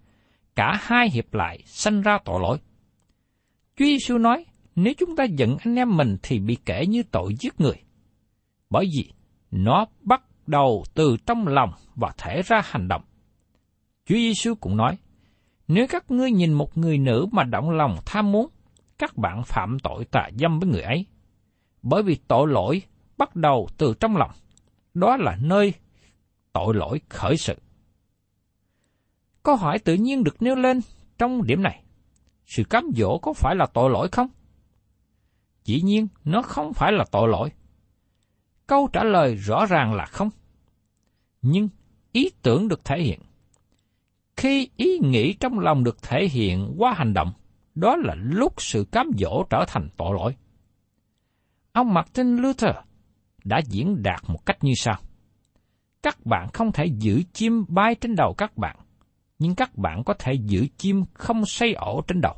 Cả 0.54 0.78
hai 0.82 1.10
hiệp 1.10 1.34
lại 1.34 1.62
sanh 1.66 2.02
ra 2.02 2.18
tội 2.24 2.40
lỗi. 2.40 2.58
Chúa 3.76 3.84
Giêsu 3.84 4.18
nói, 4.18 4.44
nếu 4.76 4.94
chúng 4.98 5.16
ta 5.16 5.24
giận 5.24 5.56
anh 5.60 5.76
em 5.76 5.96
mình 5.96 6.16
thì 6.22 6.38
bị 6.38 6.56
kể 6.64 6.86
như 6.86 7.02
tội 7.02 7.34
giết 7.40 7.60
người. 7.60 7.76
Bởi 8.70 8.86
vì 8.96 9.12
nó 9.50 9.86
bắt 10.00 10.22
đầu 10.46 10.84
từ 10.94 11.16
trong 11.26 11.48
lòng 11.48 11.70
và 11.94 12.12
thể 12.18 12.42
ra 12.42 12.62
hành 12.64 12.88
động. 12.88 13.02
Chúa 14.06 14.14
Giêsu 14.14 14.54
cũng 14.54 14.76
nói, 14.76 14.98
nếu 15.72 15.86
các 15.88 16.10
ngươi 16.10 16.30
nhìn 16.32 16.52
một 16.52 16.78
người 16.78 16.98
nữ 16.98 17.26
mà 17.32 17.44
động 17.44 17.70
lòng 17.70 17.98
tham 18.06 18.32
muốn, 18.32 18.48
các 18.98 19.16
bạn 19.16 19.44
phạm 19.44 19.78
tội 19.78 20.04
tà 20.04 20.28
dâm 20.38 20.60
với 20.60 20.68
người 20.68 20.82
ấy. 20.82 21.06
Bởi 21.82 22.02
vì 22.02 22.14
tội 22.28 22.48
lỗi 22.48 22.82
bắt 23.18 23.36
đầu 23.36 23.68
từ 23.76 23.94
trong 24.00 24.16
lòng. 24.16 24.30
Đó 24.94 25.16
là 25.16 25.36
nơi 25.40 25.74
tội 26.52 26.74
lỗi 26.74 27.00
khởi 27.08 27.36
sự. 27.36 27.54
Câu 29.42 29.56
hỏi 29.56 29.78
tự 29.78 29.94
nhiên 29.94 30.24
được 30.24 30.42
nêu 30.42 30.54
lên 30.54 30.80
trong 31.18 31.46
điểm 31.46 31.62
này. 31.62 31.82
Sự 32.46 32.64
cám 32.64 32.90
dỗ 32.96 33.18
có 33.18 33.32
phải 33.32 33.56
là 33.56 33.66
tội 33.66 33.90
lỗi 33.90 34.08
không? 34.12 34.28
Dĩ 35.64 35.80
nhiên, 35.80 36.08
nó 36.24 36.42
không 36.42 36.72
phải 36.72 36.92
là 36.92 37.04
tội 37.10 37.28
lỗi. 37.28 37.52
Câu 38.66 38.88
trả 38.92 39.04
lời 39.04 39.36
rõ 39.36 39.66
ràng 39.66 39.94
là 39.94 40.06
không. 40.06 40.30
Nhưng 41.42 41.68
ý 42.12 42.30
tưởng 42.42 42.68
được 42.68 42.84
thể 42.84 43.02
hiện. 43.02 43.20
Khi 44.40 44.68
ý 44.76 44.98
nghĩ 44.98 45.32
trong 45.32 45.58
lòng 45.58 45.84
được 45.84 46.02
thể 46.02 46.28
hiện 46.28 46.74
qua 46.78 46.92
hành 46.92 47.14
động, 47.14 47.32
đó 47.74 47.96
là 47.96 48.14
lúc 48.18 48.54
sự 48.58 48.84
cám 48.92 49.10
dỗ 49.18 49.44
trở 49.50 49.64
thành 49.68 49.88
tội 49.96 50.14
lỗi. 50.14 50.36
Ông 51.72 51.94
Martin 51.94 52.36
Luther 52.36 52.74
đã 53.44 53.60
diễn 53.68 54.02
đạt 54.02 54.20
một 54.26 54.46
cách 54.46 54.56
như 54.60 54.72
sau. 54.76 55.00
Các 56.02 56.26
bạn 56.26 56.48
không 56.52 56.72
thể 56.72 56.84
giữ 56.86 57.22
chim 57.32 57.64
bay 57.68 57.94
trên 57.94 58.16
đầu 58.16 58.34
các 58.38 58.56
bạn, 58.56 58.76
nhưng 59.38 59.54
các 59.54 59.76
bạn 59.76 60.04
có 60.04 60.14
thể 60.18 60.32
giữ 60.32 60.66
chim 60.76 61.04
không 61.14 61.46
xây 61.46 61.74
ổ 61.74 62.02
trên 62.06 62.20
đầu. 62.20 62.34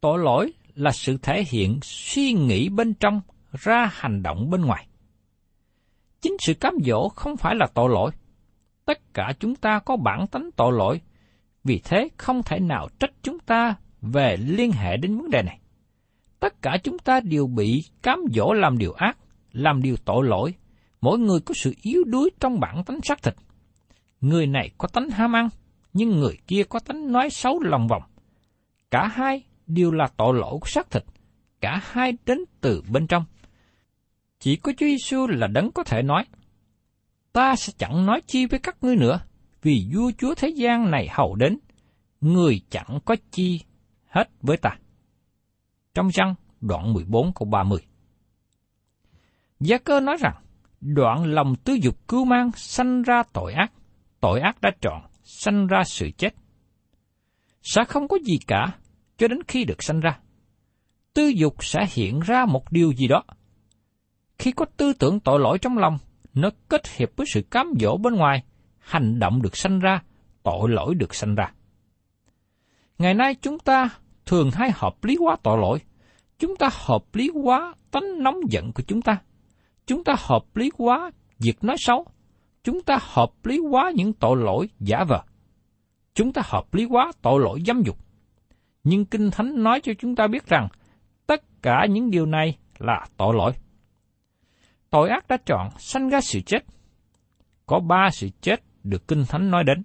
Tội 0.00 0.18
lỗi 0.18 0.52
là 0.74 0.90
sự 0.92 1.18
thể 1.22 1.44
hiện 1.48 1.78
suy 1.82 2.32
nghĩ 2.32 2.68
bên 2.68 2.94
trong 2.94 3.20
ra 3.52 3.90
hành 3.92 4.22
động 4.22 4.50
bên 4.50 4.60
ngoài. 4.60 4.86
Chính 6.20 6.36
sự 6.40 6.54
cám 6.54 6.74
dỗ 6.84 7.08
không 7.08 7.36
phải 7.36 7.54
là 7.54 7.66
tội 7.74 7.90
lỗi. 7.90 8.10
Cả 9.14 9.32
chúng 9.40 9.56
ta 9.56 9.78
có 9.78 9.96
bản 9.96 10.26
tánh 10.26 10.50
tội 10.56 10.72
lỗi, 10.72 11.00
vì 11.64 11.80
thế 11.84 12.08
không 12.16 12.42
thể 12.42 12.60
nào 12.60 12.88
trách 12.98 13.10
chúng 13.22 13.38
ta 13.38 13.74
về 14.02 14.36
liên 14.36 14.72
hệ 14.72 14.96
đến 14.96 15.16
vấn 15.16 15.30
đề 15.30 15.42
này. 15.42 15.60
Tất 16.40 16.62
cả 16.62 16.76
chúng 16.84 16.98
ta 16.98 17.20
đều 17.20 17.46
bị 17.46 17.84
cám 18.02 18.24
dỗ 18.34 18.52
làm 18.52 18.78
điều 18.78 18.92
ác, 18.92 19.18
làm 19.52 19.82
điều 19.82 19.96
tội 20.04 20.26
lỗi. 20.26 20.54
Mỗi 21.00 21.18
người 21.18 21.40
có 21.40 21.54
sự 21.56 21.74
yếu 21.82 22.04
đuối 22.04 22.30
trong 22.40 22.60
bản 22.60 22.84
tánh 22.84 23.00
xác 23.02 23.22
thịt. 23.22 23.34
Người 24.20 24.46
này 24.46 24.70
có 24.78 24.88
tánh 24.88 25.10
ham 25.10 25.36
ăn, 25.36 25.48
nhưng 25.92 26.10
người 26.10 26.38
kia 26.46 26.62
có 26.68 26.78
tánh 26.78 27.12
nói 27.12 27.30
xấu 27.30 27.60
lòng 27.60 27.88
vòng. 27.88 28.02
Cả 28.90 29.06
hai 29.06 29.42
đều 29.66 29.90
là 29.90 30.08
tội 30.16 30.34
lỗi 30.34 30.58
của 30.60 30.66
xác 30.66 30.90
thịt, 30.90 31.04
cả 31.60 31.80
hai 31.82 32.12
đến 32.26 32.38
từ 32.60 32.82
bên 32.92 33.06
trong. 33.06 33.24
Chỉ 34.38 34.56
có 34.56 34.72
Chúa 34.72 34.86
Giêsu 34.86 35.26
là 35.26 35.46
đấng 35.46 35.72
có 35.72 35.84
thể 35.84 36.02
nói, 36.02 36.24
ta 37.32 37.56
sẽ 37.56 37.72
chẳng 37.78 38.06
nói 38.06 38.20
chi 38.26 38.46
với 38.46 38.60
các 38.60 38.76
ngươi 38.80 38.96
nữa, 38.96 39.20
vì 39.62 39.86
vua 39.94 40.10
chúa 40.18 40.34
thế 40.34 40.48
gian 40.48 40.90
này 40.90 41.08
hầu 41.10 41.34
đến, 41.34 41.58
người 42.20 42.60
chẳng 42.70 42.98
có 43.04 43.16
chi 43.30 43.60
hết 44.06 44.30
với 44.42 44.56
ta. 44.56 44.70
Trong 45.94 46.08
răng 46.08 46.34
đoạn 46.60 46.92
14 46.92 47.32
câu 47.34 47.48
30 47.48 47.78
Gia 49.60 49.78
cơ 49.78 50.00
nói 50.00 50.16
rằng, 50.20 50.34
đoạn 50.80 51.24
lòng 51.24 51.56
tư 51.56 51.74
dục 51.82 52.08
cứu 52.08 52.24
mang 52.24 52.50
sanh 52.56 53.02
ra 53.02 53.22
tội 53.32 53.52
ác, 53.52 53.72
tội 54.20 54.40
ác 54.40 54.60
đã 54.60 54.70
trọn, 54.80 55.02
sanh 55.22 55.66
ra 55.66 55.84
sự 55.84 56.10
chết. 56.18 56.34
Sẽ 57.62 57.84
không 57.84 58.08
có 58.08 58.18
gì 58.24 58.38
cả 58.46 58.66
cho 59.18 59.28
đến 59.28 59.38
khi 59.48 59.64
được 59.64 59.82
sanh 59.82 60.00
ra. 60.00 60.18
Tư 61.14 61.28
dục 61.28 61.64
sẽ 61.64 61.86
hiện 61.92 62.20
ra 62.20 62.46
một 62.46 62.72
điều 62.72 62.92
gì 62.92 63.08
đó. 63.08 63.22
Khi 64.38 64.52
có 64.52 64.64
tư 64.76 64.92
tưởng 64.92 65.20
tội 65.20 65.40
lỗi 65.40 65.58
trong 65.58 65.78
lòng, 65.78 65.98
nó 66.34 66.50
kết 66.68 66.82
hiệp 66.96 67.16
với 67.16 67.26
sự 67.32 67.42
cám 67.50 67.72
dỗ 67.80 67.96
bên 67.96 68.14
ngoài, 68.14 68.44
hành 68.78 69.18
động 69.18 69.42
được 69.42 69.56
sanh 69.56 69.78
ra, 69.78 70.02
tội 70.42 70.70
lỗi 70.70 70.94
được 70.94 71.14
sanh 71.14 71.34
ra. 71.34 71.52
Ngày 72.98 73.14
nay 73.14 73.34
chúng 73.34 73.58
ta 73.58 73.88
thường 74.26 74.50
hay 74.50 74.70
hợp 74.74 75.04
lý 75.04 75.16
hóa 75.20 75.36
tội 75.42 75.58
lỗi. 75.58 75.78
Chúng 76.38 76.56
ta 76.56 76.68
hợp 76.72 77.04
lý 77.12 77.30
hóa 77.44 77.74
tánh 77.90 78.22
nóng 78.22 78.36
giận 78.48 78.72
của 78.72 78.82
chúng 78.82 79.02
ta. 79.02 79.18
Chúng 79.86 80.04
ta 80.04 80.14
hợp 80.18 80.56
lý 80.56 80.70
hóa 80.78 81.10
việc 81.38 81.64
nói 81.64 81.76
xấu. 81.78 82.06
Chúng 82.64 82.82
ta 82.82 82.98
hợp 83.00 83.30
lý 83.44 83.58
hóa 83.70 83.92
những 83.94 84.12
tội 84.12 84.36
lỗi 84.36 84.68
giả 84.78 85.04
vờ. 85.04 85.22
Chúng 86.14 86.32
ta 86.32 86.42
hợp 86.44 86.74
lý 86.74 86.84
hóa 86.84 87.12
tội 87.22 87.40
lỗi 87.40 87.62
dâm 87.66 87.82
dục. 87.82 87.96
Nhưng 88.84 89.04
Kinh 89.04 89.30
Thánh 89.30 89.62
nói 89.62 89.80
cho 89.80 89.92
chúng 89.98 90.16
ta 90.16 90.26
biết 90.26 90.46
rằng 90.46 90.68
tất 91.26 91.62
cả 91.62 91.86
những 91.90 92.10
điều 92.10 92.26
này 92.26 92.58
là 92.78 93.06
tội 93.16 93.34
lỗi. 93.34 93.52
Tội 94.90 95.08
ác 95.08 95.28
đã 95.28 95.36
chọn 95.46 95.68
sanh 95.78 96.08
ra 96.08 96.20
sự 96.20 96.40
chết. 96.40 96.64
Có 97.66 97.80
ba 97.80 98.08
sự 98.12 98.28
chết 98.40 98.60
được 98.84 99.08
Kinh 99.08 99.24
Thánh 99.28 99.50
nói 99.50 99.64
đến. 99.64 99.82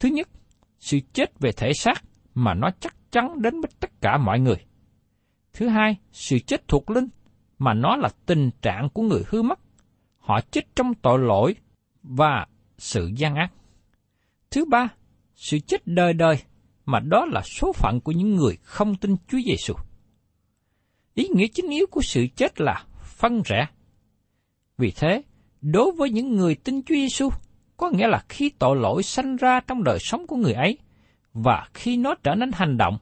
Thứ 0.00 0.08
nhất, 0.08 0.28
sự 0.78 0.98
chết 1.12 1.40
về 1.40 1.52
thể 1.52 1.72
xác 1.72 2.04
mà 2.34 2.54
nó 2.54 2.70
chắc 2.80 2.96
chắn 3.10 3.42
đến 3.42 3.60
với 3.60 3.70
tất 3.80 3.90
cả 4.00 4.18
mọi 4.18 4.40
người. 4.40 4.56
Thứ 5.52 5.68
hai, 5.68 5.96
sự 6.12 6.38
chết 6.38 6.68
thuộc 6.68 6.90
linh 6.90 7.08
mà 7.58 7.74
nó 7.74 7.96
là 7.96 8.08
tình 8.26 8.50
trạng 8.62 8.88
của 8.88 9.02
người 9.02 9.22
hư 9.26 9.42
mất. 9.42 9.58
Họ 10.18 10.40
chết 10.50 10.76
trong 10.76 10.94
tội 10.94 11.18
lỗi 11.18 11.54
và 12.02 12.46
sự 12.78 13.10
gian 13.16 13.34
ác. 13.34 13.52
Thứ 14.50 14.64
ba, 14.64 14.88
sự 15.34 15.58
chết 15.58 15.86
đời 15.86 16.12
đời 16.12 16.36
mà 16.86 17.00
đó 17.00 17.26
là 17.30 17.42
số 17.42 17.72
phận 17.72 18.00
của 18.00 18.12
những 18.12 18.34
người 18.34 18.56
không 18.62 18.96
tin 18.96 19.16
Chúa 19.28 19.38
Giêsu. 19.46 19.74
Ý 21.14 21.28
nghĩa 21.34 21.46
chính 21.46 21.68
yếu 21.70 21.86
của 21.90 22.00
sự 22.04 22.26
chết 22.36 22.60
là 22.60 22.84
phân 23.02 23.42
rẽ. 23.44 23.66
Vì 24.80 24.90
thế, 24.90 25.22
đối 25.60 25.92
với 25.92 26.10
những 26.10 26.36
người 26.36 26.54
tin 26.54 26.82
Chúa 26.82 26.94
Giêsu, 26.94 27.30
có 27.76 27.90
nghĩa 27.90 28.08
là 28.08 28.22
khi 28.28 28.50
tội 28.58 28.76
lỗi 28.76 29.02
sanh 29.02 29.36
ra 29.36 29.60
trong 29.60 29.84
đời 29.84 29.98
sống 30.00 30.26
của 30.26 30.36
người 30.36 30.52
ấy, 30.52 30.78
và 31.32 31.68
khi 31.74 31.96
nó 31.96 32.14
trở 32.22 32.34
nên 32.34 32.50
hành 32.52 32.76
động, 32.76 32.98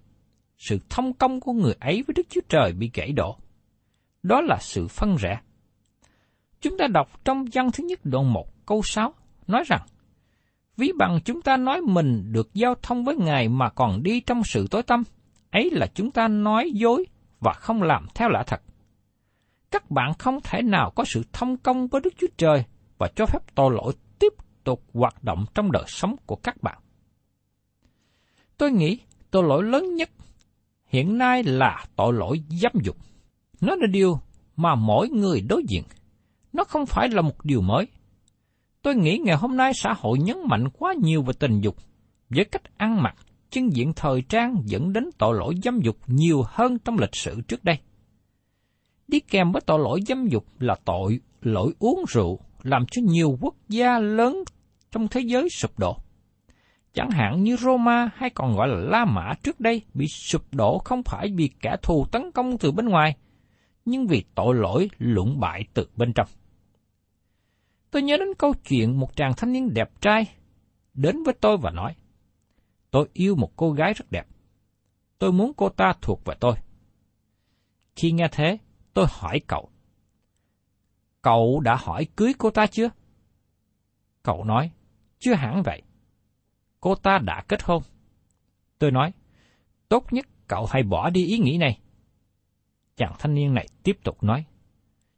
sự 0.57 0.79
thông 0.91 1.13
công 1.13 1.41
của 1.41 1.53
người 1.53 1.75
ấy 1.81 2.03
với 2.07 2.15
Đức 2.17 2.27
Chúa 2.31 2.41
Trời 2.49 2.73
bị 2.73 2.91
gãy 2.95 3.13
đổ. 3.13 3.37
Đó 4.23 4.41
là 4.41 4.59
sự 4.61 4.89
phân 4.89 5.17
rẽ. 5.17 5.41
Chúng 6.61 6.79
ta 6.79 6.87
đọc 6.87 7.25
trong 7.25 7.45
văn 7.53 7.71
thứ 7.73 7.85
nhất 7.85 8.01
đoạn 8.05 8.33
1 8.33 8.67
câu 8.67 8.83
6 8.85 9.15
nói 9.47 9.65
rằng, 9.67 9.83
Ví 10.77 10.93
bằng 10.99 11.19
chúng 11.25 11.43
ta 11.43 11.57
nói 11.57 11.81
mình 11.81 12.33
được 12.33 12.55
giao 12.55 12.75
thông 12.83 13.05
với 13.05 13.17
Ngài 13.17 13.49
mà 13.49 13.71
còn 13.71 14.03
đi 14.03 14.21
trong 14.21 14.45
sự 14.45 14.67
tối 14.71 14.83
tâm, 14.83 15.03
ấy 15.51 15.71
là 15.73 15.87
chúng 15.95 16.11
ta 16.11 16.29
nói 16.29 16.71
dối 16.75 17.07
và 17.41 17.53
không 17.53 17.83
làm 17.83 18.07
theo 18.15 18.29
lẽ 18.29 18.43
thật. 18.47 18.63
Các 19.71 19.91
bạn 19.91 20.15
không 20.19 20.39
thể 20.45 20.63
nào 20.63 20.93
có 20.97 21.05
sự 21.05 21.23
thông 21.33 21.57
công 21.57 21.89
với 21.89 22.01
Đức 22.01 22.15
Chúa 22.19 22.27
Trời 22.37 22.65
và 22.99 23.09
cho 23.17 23.27
phép 23.27 23.55
tội 23.55 23.75
lỗi 23.75 23.93
tiếp 24.19 24.33
tục 24.65 24.85
hoạt 24.95 25.25
động 25.25 25.45
trong 25.55 25.73
đời 25.73 25.85
sống 25.87 26.17
của 26.27 26.37
các 26.37 26.63
bạn. 26.63 26.79
Tôi 28.59 28.71
nghĩ 28.71 28.99
tội 29.31 29.43
lỗi 29.43 29.63
lớn 29.63 29.95
nhất 29.95 30.11
hiện 30.89 31.19
nay 31.19 31.43
là 31.43 31.85
tội 31.97 32.13
lỗi 32.13 32.41
dâm 32.49 32.73
dục. 32.83 32.97
Nó 33.61 33.75
là 33.75 33.87
điều 33.87 34.21
mà 34.57 34.75
mỗi 34.75 35.09
người 35.09 35.41
đối 35.41 35.63
diện. 35.69 35.83
Nó 36.53 36.65
không 36.65 36.87
phải 36.87 37.09
là 37.09 37.23
một 37.23 37.45
điều 37.45 37.61
mới. 37.61 37.87
Tôi 38.83 38.95
nghĩ 38.95 39.19
ngày 39.25 39.37
hôm 39.37 39.57
nay 39.57 39.73
xã 39.75 39.95
hội 39.99 40.19
nhấn 40.19 40.37
mạnh 40.47 40.69
quá 40.79 40.95
nhiều 41.03 41.23
về 41.23 41.33
tình 41.39 41.61
dục, 41.61 41.77
với 42.31 42.45
cách 42.45 42.63
ăn 42.77 43.03
mặc, 43.03 43.15
chân 43.51 43.69
diện 43.73 43.93
thời 43.97 44.23
trang 44.23 44.57
dẫn 44.65 44.93
đến 44.93 45.05
tội 45.19 45.37
lỗi 45.39 45.55
dâm 45.63 45.81
dục 45.81 45.97
nhiều 46.07 46.43
hơn 46.47 46.79
trong 46.79 46.99
lịch 46.99 47.15
sử 47.17 47.41
trước 47.41 47.65
đây. 47.65 47.79
Đi 49.09 49.21
kèm 49.21 49.53
với 49.53 49.63
tội 49.67 49.79
lỗi 49.79 50.01
dâm 50.07 50.27
dục 50.27 50.45
là 50.59 50.75
tội 50.85 51.21
lỗi 51.43 51.73
uống 51.79 52.05
rượu, 52.09 52.39
làm 52.63 52.87
cho 52.91 53.03
nhiều 53.05 53.39
quốc 53.41 53.55
gia 53.69 53.99
lớn 53.99 54.45
trong 54.91 55.09
thế 55.09 55.21
giới 55.21 55.49
sụp 55.49 55.79
đổ. 55.79 55.97
Chẳng 56.93 57.11
hạn 57.11 57.43
như 57.43 57.57
Roma 57.57 58.11
hay 58.15 58.31
còn 58.31 58.57
gọi 58.57 58.69
là 58.69 58.77
La 58.77 59.05
Mã 59.05 59.35
trước 59.43 59.61
đây 59.61 59.83
bị 59.95 60.07
sụp 60.09 60.55
đổ 60.55 60.79
không 60.79 61.03
phải 61.03 61.29
vì 61.37 61.51
kẻ 61.61 61.77
thù 61.83 62.07
tấn 62.13 62.31
công 62.33 62.59
từ 62.59 62.73
bên 62.73 62.89
ngoài, 62.89 63.17
nhưng 63.85 64.07
vì 64.07 64.25
tội 64.35 64.55
lỗi 64.55 64.91
lụng 64.99 65.41
bại 65.41 65.65
từ 65.75 65.89
bên 65.97 66.13
trong. 66.13 66.29
Tôi 67.91 68.03
nhớ 68.03 68.17
đến 68.17 68.29
câu 68.39 68.55
chuyện 68.69 69.01
một 69.01 69.17
chàng 69.17 69.33
thanh 69.37 69.53
niên 69.53 69.75
đẹp 69.75 69.91
trai 70.01 70.27
đến 70.95 71.23
với 71.23 71.35
tôi 71.41 71.57
và 71.57 71.71
nói, 71.71 71.95
tôi 72.91 73.09
yêu 73.13 73.37
một 73.37 73.57
cô 73.57 73.73
gái 73.73 73.95
rất 73.95 74.11
đẹp. 74.11 74.27
Tôi 75.19 75.33
muốn 75.33 75.53
cô 75.57 75.69
ta 75.69 75.93
thuộc 76.03 76.25
về 76.25 76.35
tôi. 76.41 76.55
Khi 77.97 78.13
nghe 78.13 78.29
thế, 78.33 78.59
tôi 78.99 79.07
hỏi 79.11 79.41
cậu, 79.47 79.71
cậu 81.23 81.61
đã 81.61 81.77
hỏi 81.77 82.07
cưới 82.17 82.33
cô 82.39 82.51
ta 82.51 82.67
chưa? 82.67 82.91
Cậu 84.23 84.45
nói, 84.45 84.71
chưa 85.19 85.35
hẳn 85.35 85.63
vậy. 85.63 85.83
Cô 86.81 86.95
ta 86.95 87.19
đã 87.19 87.45
kết 87.49 87.63
hôn. 87.63 87.83
Tôi 88.79 88.91
nói, 88.91 89.13
tốt 89.89 90.13
nhất 90.13 90.27
cậu 90.49 90.67
hãy 90.71 90.83
bỏ 90.83 91.11
đi 91.11 91.27
ý 91.27 91.39
nghĩ 91.39 91.59
này. 91.59 91.79
Chàng 92.97 93.13
thanh 93.19 93.35
niên 93.35 93.55
này 93.55 93.67
tiếp 93.83 93.99
tục 94.05 94.23
nói, 94.23 94.45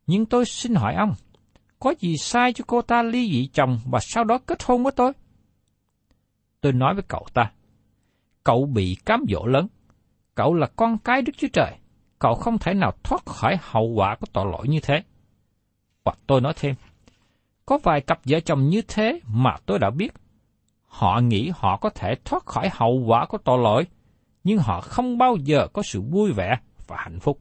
nhưng 0.07 0.27
tôi 0.27 0.45
xin 0.45 0.75
hỏi 0.75 0.95
ông, 0.95 1.15
có 1.79 1.95
gì 1.99 2.17
sai 2.17 2.53
cho 2.53 2.65
cô 2.67 2.83
ta 2.83 3.03
ly 3.03 3.31
dị 3.31 3.47
chồng 3.53 3.79
và 3.91 3.99
sau 4.03 4.25
đó 4.25 4.39
kết 4.47 4.63
hôn 4.63 4.83
với 4.83 4.93
tôi? 4.93 5.13
Tôi 6.61 6.73
nói 6.73 6.95
với 6.95 7.05
cậu 7.09 7.27
ta, 7.35 7.53
cậu 8.45 8.67
bị 8.67 8.97
cám 9.05 9.25
dỗ 9.29 9.47
lớn, 9.47 9.67
cậu 10.35 10.55
là 10.55 10.67
con 10.77 10.99
cái 10.99 11.23
Đức 11.23 11.33
Chúa 11.37 11.49
Trời, 11.53 11.80
cậu 12.21 12.35
không 12.35 12.59
thể 12.59 12.75
nào 12.75 12.93
thoát 13.03 13.27
khỏi 13.27 13.59
hậu 13.63 13.87
quả 13.97 14.17
của 14.21 14.27
tội 14.33 14.47
lỗi 14.53 14.69
như 14.69 14.81
thế. 14.83 15.03
Và 16.05 16.13
tôi 16.27 16.41
nói 16.41 16.53
thêm, 16.57 16.75
có 17.67 17.79
vài 17.83 18.01
cặp 18.01 18.21
vợ 18.25 18.41
chồng 18.41 18.69
như 18.69 18.83
thế 18.89 19.21
mà 19.27 19.57
tôi 19.67 19.79
đã 19.79 19.91
biết. 19.91 20.13
Họ 20.87 21.21
nghĩ 21.21 21.51
họ 21.55 21.77
có 21.77 21.91
thể 21.91 22.15
thoát 22.25 22.47
khỏi 22.47 22.69
hậu 22.73 23.05
quả 23.07 23.27
của 23.27 23.39
tội 23.39 23.59
lỗi, 23.59 23.87
nhưng 24.45 24.59
họ 24.59 24.81
không 24.81 25.19
bao 25.19 25.37
giờ 25.37 25.67
có 25.73 25.83
sự 25.83 26.01
vui 26.01 26.33
vẻ 26.33 26.59
và 26.87 26.97
hạnh 26.99 27.21
phúc. 27.21 27.39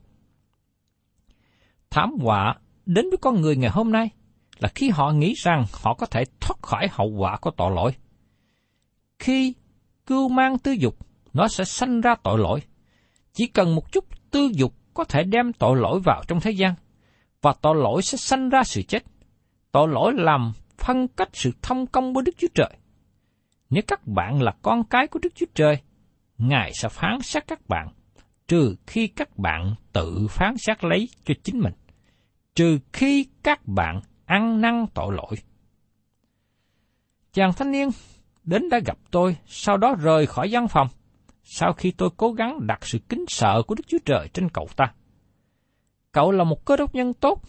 Thảm 1.89 2.11
họa 2.21 2.55
đến 2.85 3.09
với 3.09 3.17
con 3.21 3.41
người 3.41 3.55
ngày 3.55 3.69
hôm 3.69 3.91
nay 3.91 4.09
là 4.59 4.69
khi 4.75 4.89
họ 4.89 5.11
nghĩ 5.11 5.33
rằng 5.37 5.65
họ 5.83 5.93
có 5.93 6.05
thể 6.05 6.23
thoát 6.39 6.61
khỏi 6.61 6.87
hậu 6.91 7.07
quả 7.07 7.37
của 7.37 7.51
tội 7.51 7.71
lỗi. 7.75 7.91
Khi 9.19 9.53
cưu 10.05 10.29
mang 10.29 10.57
tư 10.57 10.71
dục, 10.71 10.95
nó 11.33 11.47
sẽ 11.47 11.63
sanh 11.63 12.01
ra 12.01 12.15
tội 12.23 12.39
lỗi. 12.39 12.61
Chỉ 13.33 13.47
cần 13.47 13.75
một 13.75 13.91
chút 13.91 14.05
tư 14.31 14.51
dục 14.53 14.73
có 14.93 15.03
thể 15.03 15.23
đem 15.23 15.53
tội 15.53 15.77
lỗi 15.77 15.99
vào 15.99 16.23
trong 16.27 16.39
thế 16.39 16.51
gian, 16.51 16.73
và 17.41 17.53
tội 17.61 17.75
lỗi 17.75 18.01
sẽ 18.01 18.17
sanh 18.17 18.49
ra 18.49 18.63
sự 18.63 18.81
chết. 18.81 19.03
Tội 19.71 19.87
lỗi 19.87 20.13
làm 20.15 20.51
phân 20.77 21.07
cách 21.07 21.29
sự 21.33 21.51
thông 21.61 21.87
công 21.87 22.13
với 22.13 22.23
Đức 22.23 22.35
Chúa 22.37 22.47
Trời. 22.55 22.77
Nếu 23.69 23.83
các 23.87 24.07
bạn 24.07 24.41
là 24.41 24.55
con 24.61 24.83
cái 24.83 25.07
của 25.07 25.19
Đức 25.19 25.35
Chúa 25.35 25.45
Trời, 25.55 25.77
Ngài 26.37 26.71
sẽ 26.73 26.89
phán 26.89 27.21
xét 27.21 27.47
các 27.47 27.67
bạn, 27.67 27.87
trừ 28.47 28.75
khi 28.87 29.07
các 29.07 29.37
bạn 29.37 29.75
tự 29.93 30.27
phán 30.29 30.57
xét 30.57 30.83
lấy 30.83 31.09
cho 31.25 31.33
chính 31.43 31.59
mình, 31.59 31.73
trừ 32.55 32.79
khi 32.93 33.27
các 33.43 33.67
bạn 33.67 34.01
ăn 34.25 34.61
năn 34.61 34.85
tội 34.93 35.15
lỗi. 35.15 35.35
Chàng 37.33 37.53
thanh 37.53 37.71
niên 37.71 37.89
đến 38.43 38.69
đã 38.69 38.79
gặp 38.85 38.97
tôi, 39.11 39.37
sau 39.45 39.77
đó 39.77 39.95
rời 40.01 40.25
khỏi 40.25 40.47
văn 40.51 40.67
phòng, 40.67 40.87
sau 41.51 41.73
khi 41.73 41.91
tôi 41.91 42.09
cố 42.17 42.31
gắng 42.31 42.67
đặt 42.67 42.79
sự 42.81 42.99
kính 43.09 43.25
sợ 43.27 43.61
của 43.67 43.75
Đức 43.75 43.83
Chúa 43.87 43.97
Trời 44.05 44.29
trên 44.33 44.49
cậu 44.49 44.67
ta. 44.75 44.93
Cậu 46.11 46.31
là 46.31 46.43
một 46.43 46.65
cơ 46.65 46.77
đốc 46.77 46.95
nhân 46.95 47.13
tốt, 47.13 47.41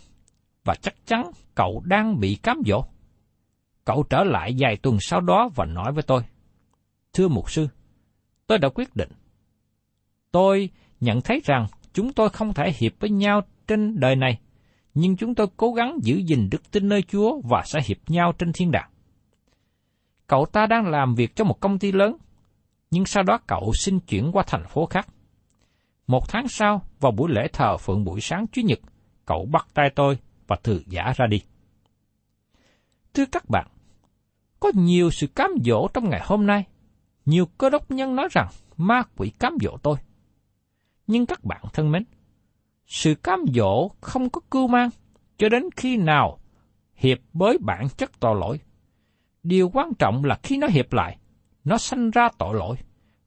và 0.64 0.75
chắc 0.75 0.95
chắn 1.07 1.30
cậu 1.54 1.83
đang 1.85 2.21
bị 2.21 2.35
cám 2.35 2.62
dỗ. 2.66 2.85
Cậu 3.85 4.02
trở 4.11 4.25
lại 4.25 4.54
vài 4.59 4.76
tuần 4.76 4.97
sau 5.00 5.21
đó 5.21 5.50
và 5.54 5.64
nói 5.64 5.92
với 5.92 6.02
tôi, 6.02 6.23
Thưa 7.12 7.28
mục 7.28 7.50
sư, 7.50 7.69
tôi 8.47 8.59
đã 8.59 8.69
quyết 8.69 8.97
định. 8.97 9.11
Tôi 10.33 10.71
nhận 11.00 11.21
thấy 11.21 11.40
rằng 11.45 11.66
chúng 11.92 12.12
tôi 12.12 12.28
không 12.28 12.54
thể 12.54 12.73
hiệp 12.76 12.92
với 13.00 13.11
nhau 13.11 13.40
trên 13.66 14.00
đời 14.00 14.16
này, 14.16 14.40
nhưng 14.95 15.16
chúng 15.16 15.35
tôi 15.35 15.47
cố 15.57 15.73
gắng 15.73 15.99
giữ 16.02 16.16
gìn 16.16 16.49
đức 16.50 16.71
tin 16.71 16.88
nơi 16.88 17.02
Chúa 17.02 17.40
và 17.40 17.62
sẽ 17.66 17.80
hiệp 17.87 17.99
nhau 18.09 18.33
trên 18.38 18.52
thiên 18.52 18.71
đàng. 18.71 18.90
Cậu 20.26 20.47
ta 20.47 20.66
đang 20.66 20.87
làm 20.87 21.14
việc 21.14 21.37
cho 21.37 21.45
một 21.45 21.61
công 21.61 21.78
ty 21.78 21.92
lớn, 21.92 22.16
nhưng 22.90 23.04
sau 23.06 23.23
đó 23.23 23.38
cậu 23.46 23.72
xin 23.74 24.00
chuyển 24.00 24.31
qua 24.33 24.44
thành 24.46 24.64
phố 24.68 24.87
khác. 24.87 25.09
Một 26.07 26.29
tháng 26.29 26.48
sau, 26.48 26.83
vào 27.00 27.12
buổi 27.12 27.31
lễ 27.33 27.48
thờ 27.53 27.76
phượng 27.76 28.05
buổi 28.05 28.20
sáng 28.20 28.46
Chủ 28.53 28.62
nhật, 28.62 28.79
cậu 29.26 29.46
bắt 29.53 29.68
tay 29.74 29.90
tôi 29.94 30.18
và 30.46 30.57
thư 30.62 30.81
giả 30.87 31.12
ra 31.16 31.26
đi. 31.26 31.42
Thưa 33.14 33.24
các 33.33 33.48
bạn, 33.48 33.66
có 34.61 34.72
nhiều 34.74 35.11
sự 35.11 35.26
cám 35.26 35.50
dỗ 35.64 35.88
trong 35.94 36.11
ngày 36.11 36.20
hôm 36.24 36.46
nay. 36.46 36.64
Nhiều 37.24 37.46
cơ 37.59 37.70
đốc 37.70 37.90
nhân 37.90 38.16
nói 38.16 38.29
rằng 38.31 38.48
ma 38.76 39.03
quỷ 39.16 39.31
cám 39.38 39.57
dỗ 39.61 39.76
tôi. 39.83 39.96
Nhưng 41.07 41.26
các 41.26 41.44
bạn 41.44 41.62
thân 41.72 41.90
mến, 41.92 42.05
sự 42.87 43.14
cám 43.14 43.44
dỗ 43.55 43.88
không 44.00 44.31
có 44.31 44.40
cưu 44.50 44.68
mang 44.68 44.90
cho 45.38 45.48
đến 45.48 45.62
khi 45.76 45.96
nào 45.96 46.38
hiệp 46.94 47.18
với 47.33 47.59
bản 47.59 47.88
chất 47.96 48.20
tội 48.20 48.37
lỗi. 48.40 48.61
Điều 49.42 49.68
quan 49.68 49.94
trọng 49.98 50.24
là 50.24 50.38
khi 50.42 50.57
nó 50.57 50.66
hiệp 50.66 50.92
lại, 50.92 51.18
nó 51.64 51.79
sanh 51.79 52.11
ra 52.11 52.29
tội 52.38 52.55
lỗi, 52.55 52.77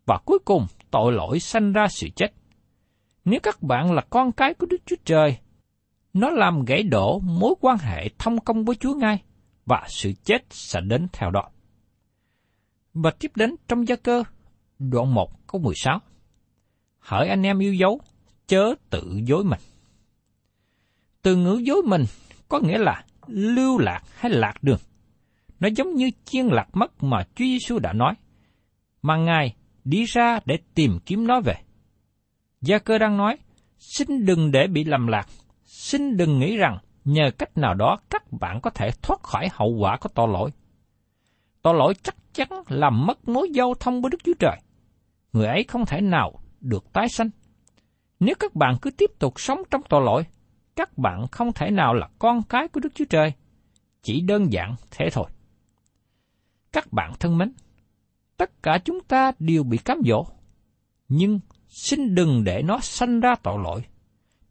và 0.05 0.19
cuối 0.25 0.39
cùng 0.45 0.65
tội 0.91 1.13
lỗi 1.13 1.39
sanh 1.39 1.73
ra 1.73 1.87
sự 1.87 2.07
chết. 2.15 2.33
Nếu 3.25 3.39
các 3.43 3.61
bạn 3.61 3.93
là 3.93 4.01
con 4.09 4.31
cái 4.31 4.53
của 4.53 4.65
Đức 4.65 4.81
Chúa 4.85 4.95
Trời, 5.05 5.37
nó 6.13 6.29
làm 6.29 6.65
gãy 6.65 6.83
đổ 6.83 7.19
mối 7.19 7.55
quan 7.61 7.77
hệ 7.77 8.09
thông 8.19 8.39
công 8.39 8.65
với 8.65 8.75
Chúa 8.75 8.93
ngay, 8.93 9.23
và 9.65 9.85
sự 9.87 10.13
chết 10.23 10.43
sẽ 10.49 10.81
đến 10.81 11.07
theo 11.13 11.31
đó. 11.31 11.49
Và 12.93 13.11
tiếp 13.11 13.31
đến 13.35 13.55
trong 13.67 13.87
gia 13.87 13.95
cơ, 13.95 14.23
đoạn 14.79 15.13
1 15.13 15.47
câu 15.47 15.61
16. 15.61 15.99
Hỡi 16.99 17.27
anh 17.27 17.43
em 17.43 17.59
yêu 17.59 17.73
dấu, 17.73 18.01
chớ 18.47 18.75
tự 18.89 19.19
dối 19.25 19.43
mình. 19.43 19.59
Từ 21.21 21.35
ngữ 21.35 21.61
dối 21.63 21.81
mình 21.85 22.05
có 22.49 22.59
nghĩa 22.59 22.77
là 22.77 23.05
lưu 23.27 23.77
lạc 23.77 24.01
hay 24.15 24.31
lạc 24.31 24.53
đường. 24.61 24.79
Nó 25.59 25.69
giống 25.75 25.95
như 25.95 26.11
chiên 26.25 26.45
lạc 26.47 26.67
mất 26.73 27.03
mà 27.03 27.23
Chúa 27.23 27.45
Giêsu 27.45 27.79
đã 27.79 27.93
nói, 27.93 28.13
mà 29.03 29.17
Ngài 29.17 29.55
đi 29.83 30.03
ra 30.03 30.39
để 30.45 30.57
tìm 30.75 30.99
kiếm 31.05 31.27
nó 31.27 31.41
về. 31.41 31.55
Gia 32.61 32.79
cơ 32.79 32.97
đang 32.97 33.17
nói, 33.17 33.37
xin 33.77 34.25
đừng 34.25 34.51
để 34.51 34.67
bị 34.67 34.83
lầm 34.83 35.07
lạc, 35.07 35.27
xin 35.63 36.17
đừng 36.17 36.39
nghĩ 36.39 36.57
rằng 36.57 36.77
nhờ 37.05 37.31
cách 37.37 37.57
nào 37.57 37.73
đó 37.73 37.99
các 38.09 38.31
bạn 38.31 38.61
có 38.61 38.69
thể 38.69 38.89
thoát 39.01 39.23
khỏi 39.23 39.49
hậu 39.51 39.69
quả 39.79 39.97
của 39.97 40.09
tội 40.09 40.27
lỗi. 40.27 40.51
Tội 41.61 41.73
lỗi 41.73 41.93
chắc 42.03 42.15
chắn 42.33 42.49
làm 42.67 43.05
mất 43.05 43.27
mối 43.27 43.49
giao 43.53 43.73
thông 43.79 44.01
với 44.01 44.09
Đức 44.09 44.17
Chúa 44.23 44.33
Trời. 44.39 44.61
Người 45.33 45.47
ấy 45.47 45.63
không 45.63 45.85
thể 45.85 46.01
nào 46.01 46.39
được 46.61 46.93
tái 46.93 47.09
sanh. 47.09 47.29
Nếu 48.19 48.35
các 48.39 48.55
bạn 48.55 48.75
cứ 48.81 48.91
tiếp 48.91 49.11
tục 49.19 49.33
sống 49.39 49.61
trong 49.71 49.81
tội 49.89 50.01
lỗi, 50.05 50.25
các 50.75 50.97
bạn 50.97 51.27
không 51.31 51.53
thể 51.53 51.71
nào 51.71 51.93
là 51.93 52.09
con 52.19 52.43
cái 52.43 52.67
của 52.67 52.79
Đức 52.79 52.95
Chúa 52.95 53.05
Trời. 53.09 53.33
Chỉ 54.01 54.21
đơn 54.21 54.51
giản 54.51 54.75
thế 54.91 55.09
thôi. 55.11 55.25
Các 56.71 56.93
bạn 56.93 57.13
thân 57.19 57.37
mến, 57.37 57.53
tất 58.43 58.63
cả 58.63 58.77
chúng 58.85 58.99
ta 59.03 59.31
đều 59.39 59.63
bị 59.63 59.77
cám 59.77 60.01
dỗ. 60.05 60.25
Nhưng 61.07 61.39
xin 61.67 62.15
đừng 62.15 62.43
để 62.43 62.61
nó 62.61 62.79
sanh 62.79 63.19
ra 63.19 63.35
tội 63.43 63.59
lỗi. 63.63 63.83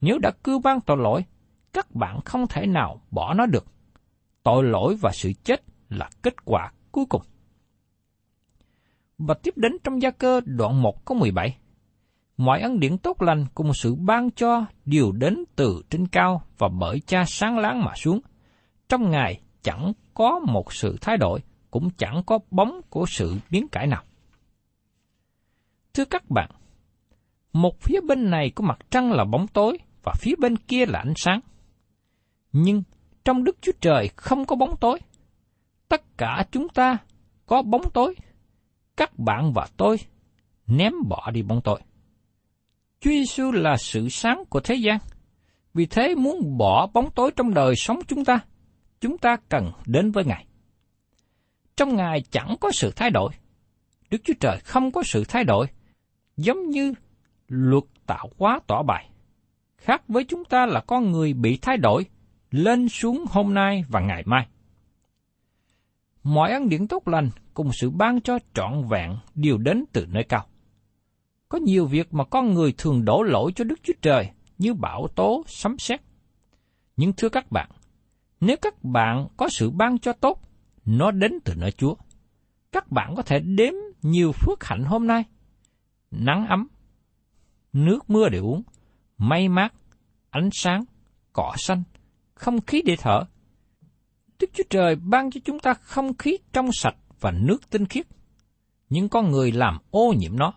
Nếu 0.01 0.19
đã 0.19 0.31
cư 0.45 0.59
ban 0.59 0.81
tội 0.81 0.97
lỗi, 0.97 1.25
các 1.73 1.95
bạn 1.95 2.21
không 2.25 2.47
thể 2.47 2.67
nào 2.67 3.01
bỏ 3.11 3.35
nó 3.35 3.47
được. 3.47 3.67
Tội 4.43 4.65
lỗi 4.65 4.97
và 5.01 5.11
sự 5.13 5.33
chết 5.45 5.63
là 5.89 6.11
kết 6.23 6.45
quả 6.45 6.73
cuối 6.93 7.05
cùng. 7.09 7.23
Và 9.19 9.35
tiếp 9.35 9.57
đến 9.57 9.73
trong 9.85 10.03
gia 10.03 10.11
cơ 10.11 10.41
đoạn 10.45 10.83
1 10.83 11.05
có 11.05 11.15
17. 11.15 11.57
Mọi 12.37 12.61
ân 12.61 12.81
điển 12.81 12.99
tốt 12.99 13.23
lành 13.23 13.47
cùng 13.55 13.75
sự 13.75 13.95
ban 13.95 14.31
cho 14.31 14.65
đều 14.85 15.13
đến 15.13 15.45
từ 15.57 15.83
trên 15.91 16.07
cao 16.07 16.43
và 16.59 16.69
bởi 16.69 17.01
cha 17.07 17.25
sáng 17.27 17.59
láng 17.59 17.85
mà 17.85 17.93
xuống. 17.97 18.21
Trong 18.89 19.11
Ngài 19.11 19.41
chẳng 19.63 19.93
có 20.15 20.39
một 20.39 20.73
sự 20.73 20.97
thay 21.01 21.17
đổi, 21.17 21.41
cũng 21.73 21.91
chẳng 21.91 22.23
có 22.27 22.39
bóng 22.51 22.81
của 22.91 23.07
sự 23.09 23.37
biến 23.51 23.69
cải 23.69 23.87
nào. 23.87 24.03
Thưa 25.95 26.05
các 26.05 26.31
bạn, 26.31 26.51
một 27.53 27.81
phía 27.81 28.01
bên 28.01 28.31
này 28.31 28.51
của 28.55 28.65
mặt 28.65 28.79
trăng 28.91 29.13
là 29.13 29.25
bóng 29.25 29.47
tối 29.49 29.79
và 30.03 30.13
phía 30.21 30.35
bên 30.39 30.57
kia 30.57 30.87
là 30.87 30.99
ánh 30.99 31.13
sáng. 31.17 31.41
Nhưng 32.53 32.83
trong 33.25 33.45
Đức 33.45 33.57
Chúa 33.61 33.73
Trời 33.81 34.09
không 34.17 34.45
có 34.45 34.57
bóng 34.57 34.77
tối. 34.81 35.01
Tất 35.89 36.03
cả 36.19 36.45
chúng 36.51 36.69
ta 36.69 36.99
có 37.47 37.63
bóng 37.63 37.91
tối. 37.95 38.15
Các 38.97 39.19
bạn 39.19 39.53
và 39.53 39.69
tôi 39.77 39.97
ném 40.67 40.93
bỏ 41.09 41.31
đi 41.31 41.43
bóng 41.43 41.61
tối. 41.61 41.81
Chúa 43.01 43.11
Giêsu 43.11 43.53
là 43.53 43.77
sự 43.77 44.09
sáng 44.09 44.45
của 44.49 44.61
thế 44.61 44.75
gian. 44.75 44.99
Vì 45.75 45.87
thế 45.87 46.15
muốn 46.15 46.59
bỏ 46.59 46.87
bóng 46.87 47.11
tối 47.15 47.31
trong 47.37 47.55
đời 47.55 47.75
sống 47.77 47.99
chúng 48.09 48.25
ta, 48.25 48.39
chúng 49.01 49.19
ta 49.19 49.37
cần 49.49 49.71
đến 49.87 50.11
với 50.11 50.25
Ngài. 50.25 50.47
Trong 51.77 51.97
Ngài 51.97 52.23
chẳng 52.31 52.57
có 52.61 52.71
sự 52.73 52.93
thay 52.97 53.11
đổi. 53.11 53.33
Đức 54.11 54.19
Chúa 54.25 54.35
Trời 54.41 54.59
không 54.65 54.93
có 54.93 55.03
sự 55.03 55.25
thay 55.29 55.45
đổi, 55.45 55.67
giống 56.37 56.71
như 56.71 56.95
luật 57.49 57.85
tạo 58.07 58.31
hóa 58.39 58.61
tỏ 58.67 58.83
bài. 58.83 59.11
Khác 59.77 60.03
với 60.09 60.25
chúng 60.25 60.45
ta 60.45 60.67
là 60.67 60.81
con 60.81 61.13
người 61.13 61.33
bị 61.33 61.59
thay 61.63 61.77
đổi, 61.77 62.07
lên 62.51 62.89
xuống 62.89 63.25
hôm 63.31 63.55
nay 63.55 63.85
và 63.89 64.01
ngày 64.01 64.23
mai. 64.27 64.47
Mọi 66.23 66.53
ân 66.53 66.69
điển 66.69 66.87
tốt 66.87 67.09
lành 67.09 67.31
cùng 67.55 67.71
sự 67.73 67.91
ban 67.91 68.21
cho 68.21 68.39
trọn 68.55 68.89
vẹn 68.89 69.17
đều 69.35 69.59
đến 69.59 69.85
từ 69.93 70.07
nơi 70.07 70.25
cao. 70.25 70.47
Có 71.49 71.59
nhiều 71.59 71.87
việc 71.87 72.15
mà 72.15 72.25
con 72.25 72.55
người 72.55 72.75
thường 72.79 73.05
đổ 73.05 73.23
lỗi 73.23 73.53
cho 73.57 73.65
Đức 73.65 73.81
Chúa 73.83 73.93
Trời 74.03 74.31
như 74.59 74.75
bão 74.75 75.09
tố, 75.15 75.45
sấm 75.47 75.79
sét. 75.79 76.01
Nhưng 76.97 77.13
thưa 77.13 77.29
các 77.29 77.51
bạn, 77.51 77.71
nếu 78.41 78.57
các 78.63 78.85
bạn 78.85 79.29
có 79.37 79.49
sự 79.49 79.71
ban 79.71 79.99
cho 79.99 80.13
tốt, 80.13 80.41
nó 80.85 81.11
đến 81.11 81.33
từ 81.45 81.55
nơi 81.55 81.73
Chúa. 81.73 81.95
Các 82.73 82.91
bạn 82.91 83.15
có 83.17 83.23
thể 83.23 83.39
đếm 83.41 83.73
nhiều 84.03 84.33
phước 84.33 84.65
hạnh 84.65 84.85
hôm 84.85 85.07
nay. 85.07 85.25
Nắng 86.11 86.47
ấm, 86.47 86.69
nước 87.73 88.11
mưa 88.11 88.29
để 88.29 88.39
uống, 88.39 88.63
mây 89.19 89.49
mát, 89.49 89.75
ánh 90.31 90.49
sáng, 90.53 90.85
cỏ 91.33 91.55
xanh, 91.59 91.83
không 92.35 92.61
khí 92.61 92.83
để 92.87 92.97
thở. 92.99 93.25
Đức 94.39 94.51
Chúa 94.55 94.65
Trời 94.71 94.97
ban 94.97 95.31
cho 95.31 95.41
chúng 95.45 95.59
ta 95.59 95.75
không 95.75 96.17
khí 96.17 96.39
trong 96.53 96.73
sạch 96.73 96.97
và 97.21 97.31
nước 97.31 97.71
tinh 97.71 97.87
khiết, 97.87 98.07
nhưng 98.91 99.09
con 99.09 99.31
người 99.31 99.53
làm 99.53 99.79
ô 99.91 100.15
nhiễm 100.19 100.37
nó. 100.37 100.55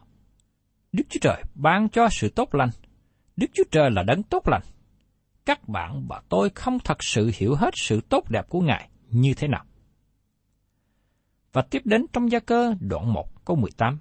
Đức 0.91 1.03
Chúa 1.09 1.19
Trời 1.21 1.43
ban 1.55 1.89
cho 1.89 2.07
sự 2.11 2.29
tốt 2.29 2.55
lành. 2.55 2.69
Đức 3.35 3.47
Chúa 3.53 3.63
Trời 3.71 3.91
là 3.91 4.03
đấng 4.03 4.23
tốt 4.23 4.47
lành. 4.47 4.61
Các 5.45 5.69
bạn 5.69 6.05
và 6.09 6.21
tôi 6.29 6.49
không 6.49 6.79
thật 6.79 7.03
sự 7.03 7.31
hiểu 7.35 7.55
hết 7.55 7.73
sự 7.75 8.01
tốt 8.09 8.29
đẹp 8.29 8.49
của 8.49 8.59
Ngài 8.59 8.89
như 9.09 9.33
thế 9.33 9.47
nào. 9.47 9.65
Và 11.55 11.61
tiếp 11.61 11.81
đến 11.85 12.05
trong 12.13 12.31
gia 12.31 12.39
cơ 12.39 12.75
đoạn 12.79 13.13
1 13.13 13.45
câu 13.45 13.55
18. 13.55 13.97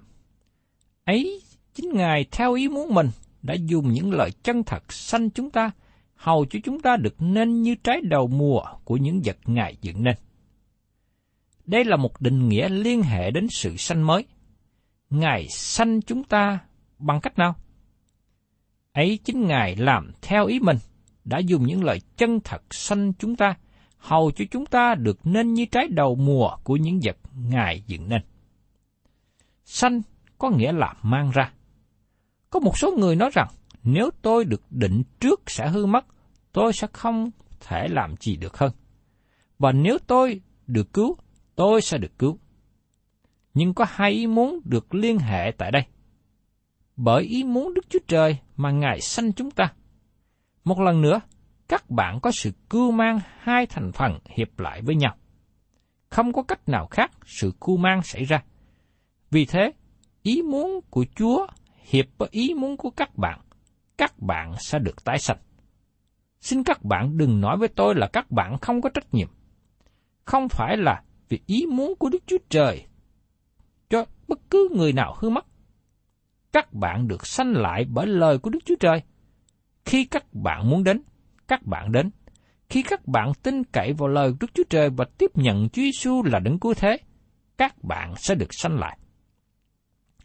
Ấy 1.05 1.41
chính 1.73 1.93
Ngài 1.93 2.25
theo 2.31 2.53
ý 2.53 2.67
muốn 2.67 2.93
mình 2.93 3.09
đã 3.41 3.53
dùng 3.53 3.93
những 3.93 4.13
lời 4.13 4.31
chân 4.43 4.63
thật 4.63 4.93
sanh 4.93 5.29
chúng 5.29 5.49
ta, 5.49 5.71
hầu 6.15 6.45
cho 6.49 6.59
chúng 6.63 6.79
ta 6.79 6.97
được 6.97 7.15
nên 7.19 7.61
như 7.61 7.75
trái 7.75 8.01
đầu 8.01 8.27
mùa 8.27 8.61
của 8.83 8.97
những 8.97 9.21
vật 9.25 9.37
Ngài 9.45 9.77
dựng 9.81 10.03
nên. 10.03 10.15
Đây 11.65 11.85
là 11.85 11.97
một 11.97 12.21
định 12.21 12.49
nghĩa 12.49 12.69
liên 12.69 13.01
hệ 13.01 13.31
đến 13.31 13.47
sự 13.49 13.75
sanh 13.77 14.07
mới. 14.07 14.25
Ngài 15.09 15.47
sanh 15.47 16.01
chúng 16.01 16.23
ta 16.23 16.59
bằng 16.99 17.21
cách 17.21 17.37
nào? 17.37 17.55
Ấy 18.93 19.19
chính 19.23 19.47
Ngài 19.47 19.75
làm 19.75 20.11
theo 20.21 20.45
ý 20.45 20.59
mình, 20.59 20.77
đã 21.25 21.37
dùng 21.37 21.65
những 21.65 21.83
lời 21.83 22.01
chân 22.17 22.39
thật 22.43 22.61
sanh 22.71 23.13
chúng 23.13 23.35
ta, 23.35 23.55
hầu 24.05 24.31
cho 24.31 24.45
chúng 24.51 24.65
ta 24.65 24.95
được 24.95 25.19
nên 25.23 25.53
như 25.53 25.65
trái 25.65 25.87
đầu 25.87 26.15
mùa 26.15 26.57
của 26.63 26.75
những 26.75 26.99
vật 27.03 27.17
Ngài 27.35 27.83
dựng 27.87 28.09
nên. 28.09 28.21
Sanh 29.63 30.01
có 30.37 30.49
nghĩa 30.49 30.71
là 30.71 30.93
mang 31.01 31.31
ra. 31.31 31.51
Có 32.49 32.59
một 32.59 32.77
số 32.77 32.91
người 32.97 33.15
nói 33.15 33.29
rằng, 33.33 33.47
nếu 33.83 34.09
tôi 34.21 34.45
được 34.45 34.61
định 34.69 35.03
trước 35.19 35.41
sẽ 35.47 35.69
hư 35.69 35.85
mất, 35.85 36.05
tôi 36.51 36.73
sẽ 36.73 36.87
không 36.93 37.31
thể 37.59 37.87
làm 37.87 38.15
gì 38.19 38.35
được 38.35 38.57
hơn. 38.57 38.71
Và 39.59 39.71
nếu 39.71 39.97
tôi 40.07 40.41
được 40.67 40.93
cứu, 40.93 41.17
tôi 41.55 41.81
sẽ 41.81 41.97
được 41.97 42.19
cứu. 42.19 42.39
Nhưng 43.53 43.73
có 43.73 43.85
hai 43.89 44.11
ý 44.11 44.27
muốn 44.27 44.59
được 44.65 44.95
liên 44.95 45.19
hệ 45.19 45.51
tại 45.57 45.71
đây. 45.71 45.83
Bởi 46.95 47.23
ý 47.23 47.43
muốn 47.43 47.73
Đức 47.73 47.89
Chúa 47.89 47.99
Trời 48.07 48.37
mà 48.55 48.71
Ngài 48.71 49.01
sanh 49.01 49.33
chúng 49.33 49.51
ta. 49.51 49.73
Một 50.63 50.79
lần 50.79 51.01
nữa, 51.01 51.19
các 51.67 51.89
bạn 51.89 52.19
có 52.19 52.31
sự 52.31 52.51
cưu 52.69 52.91
mang 52.91 53.19
hai 53.39 53.65
thành 53.65 53.91
phần 53.91 54.19
hiệp 54.25 54.59
lại 54.59 54.81
với 54.81 54.95
nhau. 54.95 55.15
Không 56.09 56.33
có 56.33 56.43
cách 56.43 56.69
nào 56.69 56.87
khác 56.87 57.11
sự 57.25 57.53
cưu 57.61 57.77
mang 57.77 58.01
xảy 58.03 58.23
ra. 58.23 58.43
Vì 59.31 59.45
thế, 59.45 59.71
ý 60.23 60.41
muốn 60.41 60.79
của 60.89 61.05
Chúa 61.15 61.47
hiệp 61.85 62.05
với 62.17 62.29
ý 62.31 62.53
muốn 62.53 62.77
của 62.77 62.89
các 62.89 63.17
bạn, 63.17 63.39
các 63.97 64.19
bạn 64.19 64.53
sẽ 64.59 64.79
được 64.79 65.03
tái 65.03 65.19
sanh. 65.19 65.37
Xin 66.41 66.63
các 66.63 66.83
bạn 66.83 67.17
đừng 67.17 67.41
nói 67.41 67.57
với 67.57 67.67
tôi 67.67 67.95
là 67.95 68.07
các 68.07 68.31
bạn 68.31 68.57
không 68.57 68.81
có 68.81 68.89
trách 68.89 69.13
nhiệm. 69.13 69.27
Không 70.25 70.49
phải 70.49 70.77
là 70.77 71.03
vì 71.29 71.39
ý 71.45 71.65
muốn 71.65 71.95
của 71.95 72.09
Đức 72.09 72.23
Chúa 72.27 72.37
Trời 72.49 72.85
cho 73.89 74.05
bất 74.27 74.39
cứ 74.49 74.69
người 74.71 74.93
nào 74.93 75.15
hư 75.19 75.29
mất. 75.29 75.45
Các 76.51 76.73
bạn 76.73 77.07
được 77.07 77.27
sanh 77.27 77.51
lại 77.51 77.85
bởi 77.89 78.07
lời 78.07 78.37
của 78.37 78.49
Đức 78.49 78.59
Chúa 78.65 78.75
Trời. 78.79 79.01
Khi 79.85 80.05
các 80.05 80.33
bạn 80.33 80.69
muốn 80.69 80.83
đến, 80.83 81.01
các 81.47 81.65
bạn 81.65 81.91
đến. 81.91 82.11
Khi 82.69 82.83
các 82.83 83.07
bạn 83.07 83.31
tin 83.43 83.63
cậy 83.63 83.93
vào 83.93 84.07
lời 84.07 84.33
Đức 84.39 84.47
Chúa 84.53 84.63
Trời 84.69 84.89
và 84.89 85.05
tiếp 85.17 85.31
nhận 85.33 85.69
Chúa 85.69 85.81
Giêsu 85.81 86.23
là 86.23 86.39
đấng 86.39 86.59
cứu 86.59 86.73
thế, 86.73 86.97
các 87.57 87.83
bạn 87.83 88.13
sẽ 88.17 88.35
được 88.35 88.49
sanh 88.51 88.79
lại. 88.79 88.97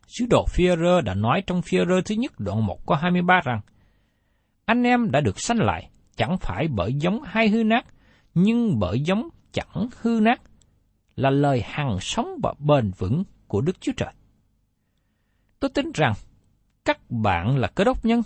Sứ 0.06 0.26
đồ 0.30 0.44
Führer 0.56 1.00
đã 1.00 1.14
nói 1.14 1.42
trong 1.46 1.60
Führer 1.60 2.02
thứ 2.04 2.14
nhất 2.14 2.32
đoạn 2.38 2.66
1 2.66 2.86
có 2.86 2.94
23 2.94 3.40
rằng, 3.44 3.60
anh 4.64 4.82
em 4.82 5.10
đã 5.10 5.20
được 5.20 5.40
sanh 5.40 5.58
lại, 5.58 5.90
chẳng 6.16 6.38
phải 6.38 6.68
bởi 6.68 6.94
giống 6.94 7.22
hay 7.22 7.48
hư 7.48 7.64
nát, 7.64 7.86
nhưng 8.34 8.78
bởi 8.78 9.00
giống 9.00 9.28
chẳng 9.52 9.88
hư 10.00 10.20
nát, 10.22 10.40
là 11.16 11.30
lời 11.30 11.62
hằng 11.64 12.00
sống 12.00 12.28
và 12.42 12.54
bền 12.58 12.90
vững 12.98 13.24
của 13.46 13.60
Đức 13.60 13.80
Chúa 13.80 13.92
Trời. 13.96 14.12
Tôi 15.60 15.70
tin 15.74 15.92
rằng 15.94 16.12
các 16.84 17.10
bạn 17.10 17.56
là 17.56 17.68
cơ 17.68 17.84
đốc 17.84 18.04
nhân, 18.04 18.22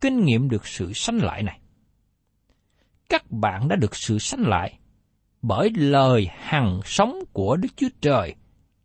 kinh 0.00 0.24
nghiệm 0.24 0.48
được 0.48 0.66
sự 0.66 0.92
sanh 0.92 1.16
lại 1.16 1.42
này. 1.42 1.60
Các 3.08 3.30
bạn 3.30 3.68
đã 3.68 3.76
được 3.76 3.96
sự 3.96 4.18
sanh 4.18 4.46
lại 4.46 4.78
bởi 5.42 5.70
lời 5.70 6.28
hằng 6.30 6.80
sống 6.84 7.18
của 7.32 7.56
Đức 7.56 7.68
Chúa 7.76 7.88
Trời 8.00 8.34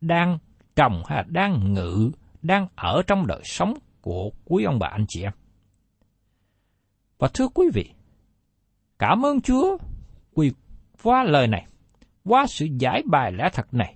đang 0.02 0.38
trồng 0.76 1.04
hay 1.08 1.24
đang 1.28 1.74
ngự, 1.74 2.12
đang 2.42 2.68
ở 2.76 3.02
trong 3.08 3.28
đời 3.28 3.42
sống 3.44 3.74
của 4.02 4.32
quý 4.46 4.64
ông 4.64 4.80
bà 4.80 4.88
anh 4.88 5.06
chị 5.08 5.22
em. 5.24 5.34
Và 7.18 7.28
thưa 7.34 7.48
quý 7.48 7.66
vị, 7.74 7.94
cảm 9.00 9.26
ơn 9.26 9.42
Chúa 9.42 9.78
vì 10.36 10.52
qua 11.04 11.24
lời 11.24 11.48
này, 11.48 11.68
qua 12.24 12.46
sự 12.48 12.68
giải 12.80 13.04
bài 13.06 13.32
lẽ 13.32 13.50
thật 13.54 13.74
này, 13.74 13.96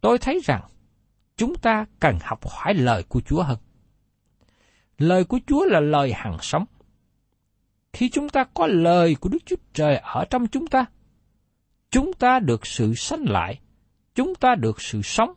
tôi 0.00 0.18
thấy 0.18 0.40
rằng 0.44 0.62
chúng 1.36 1.54
ta 1.54 1.86
cần 2.00 2.18
học 2.22 2.48
hỏi 2.48 2.74
lời 2.74 3.02
của 3.08 3.20
Chúa 3.20 3.42
hơn. 3.42 3.58
Lời 4.98 5.24
của 5.24 5.38
Chúa 5.46 5.64
là 5.64 5.80
lời 5.80 6.12
hằng 6.12 6.38
sống. 6.40 6.64
Khi 7.92 8.08
chúng 8.08 8.28
ta 8.28 8.44
có 8.54 8.66
lời 8.66 9.16
của 9.20 9.28
Đức 9.28 9.38
Chúa 9.46 9.56
Trời 9.72 9.96
ở 9.96 10.24
trong 10.30 10.46
chúng 10.46 10.66
ta, 10.66 10.84
chúng 11.90 12.12
ta 12.12 12.38
được 12.38 12.66
sự 12.66 12.94
sanh 12.94 13.24
lại, 13.28 13.60
chúng 14.14 14.34
ta 14.34 14.54
được 14.54 14.80
sự 14.80 15.02
sống. 15.02 15.32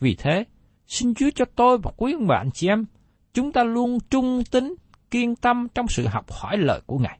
Vì 0.00 0.14
thế, 0.14 0.44
xin 0.86 1.14
Chúa 1.14 1.30
cho 1.34 1.44
tôi 1.56 1.78
và 1.78 1.90
quý 1.96 2.12
ông 2.12 2.26
bạn 2.26 2.50
chị 2.54 2.68
em, 2.68 2.84
chúng 3.32 3.52
ta 3.52 3.64
luôn 3.64 3.98
trung 4.10 4.42
tín, 4.50 4.74
kiên 5.10 5.36
tâm 5.36 5.68
trong 5.74 5.88
sự 5.88 6.06
học 6.06 6.32
hỏi 6.32 6.56
lời 6.56 6.80
của 6.86 6.98
Ngài. 6.98 7.18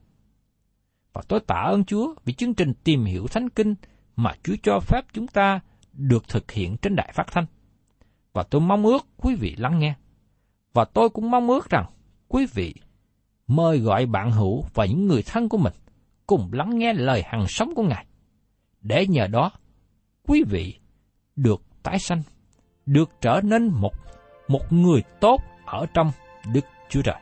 Và 1.13 1.21
tôi 1.27 1.39
tạ 1.39 1.63
ơn 1.67 1.85
Chúa 1.85 2.15
vì 2.25 2.33
chương 2.33 2.53
trình 2.53 2.73
tìm 2.83 3.05
hiểu 3.05 3.27
Thánh 3.27 3.49
Kinh 3.49 3.75
mà 4.15 4.31
Chúa 4.43 4.55
cho 4.63 4.79
phép 4.79 5.01
chúng 5.13 5.27
ta 5.27 5.59
được 5.93 6.27
thực 6.27 6.51
hiện 6.51 6.77
trên 6.77 6.95
đài 6.95 7.11
phát 7.13 7.27
thanh. 7.31 7.45
Và 8.33 8.43
tôi 8.43 8.61
mong 8.61 8.85
ước 8.85 9.07
quý 9.17 9.35
vị 9.35 9.55
lắng 9.57 9.79
nghe. 9.79 9.95
Và 10.73 10.85
tôi 10.85 11.09
cũng 11.09 11.31
mong 11.31 11.47
ước 11.47 11.69
rằng 11.69 11.85
quý 12.27 12.45
vị 12.53 12.73
mời 13.47 13.79
gọi 13.79 14.05
bạn 14.05 14.31
hữu 14.31 14.65
và 14.73 14.85
những 14.85 15.07
người 15.07 15.23
thân 15.25 15.49
của 15.49 15.57
mình 15.57 15.73
cùng 16.27 16.49
lắng 16.51 16.77
nghe 16.77 16.93
lời 16.93 17.23
hằng 17.25 17.47
sống 17.47 17.75
của 17.75 17.83
Ngài. 17.83 18.05
Để 18.81 19.07
nhờ 19.07 19.27
đó, 19.27 19.51
quý 20.27 20.43
vị 20.49 20.79
được 21.35 21.61
tái 21.83 21.99
sanh, 21.99 22.23
được 22.85 23.09
trở 23.21 23.41
nên 23.43 23.67
một 23.67 23.93
một 24.47 24.73
người 24.73 25.03
tốt 25.19 25.41
ở 25.65 25.85
trong 25.93 26.11
Đức 26.53 26.65
Chúa 26.89 27.01
Trời. 27.01 27.21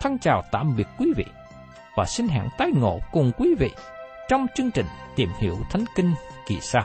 Thân 0.00 0.18
chào 0.18 0.42
tạm 0.52 0.76
biệt 0.76 0.86
quý 0.98 1.12
vị 1.16 1.24
và 1.96 2.04
xin 2.04 2.28
hẹn 2.28 2.44
tái 2.58 2.70
ngộ 2.74 3.00
cùng 3.12 3.32
quý 3.38 3.54
vị 3.58 3.70
trong 4.28 4.46
chương 4.54 4.70
trình 4.70 4.86
tìm 5.16 5.28
hiểu 5.38 5.56
Thánh 5.70 5.84
Kinh 5.96 6.14
kỳ 6.46 6.58
sau. 6.60 6.84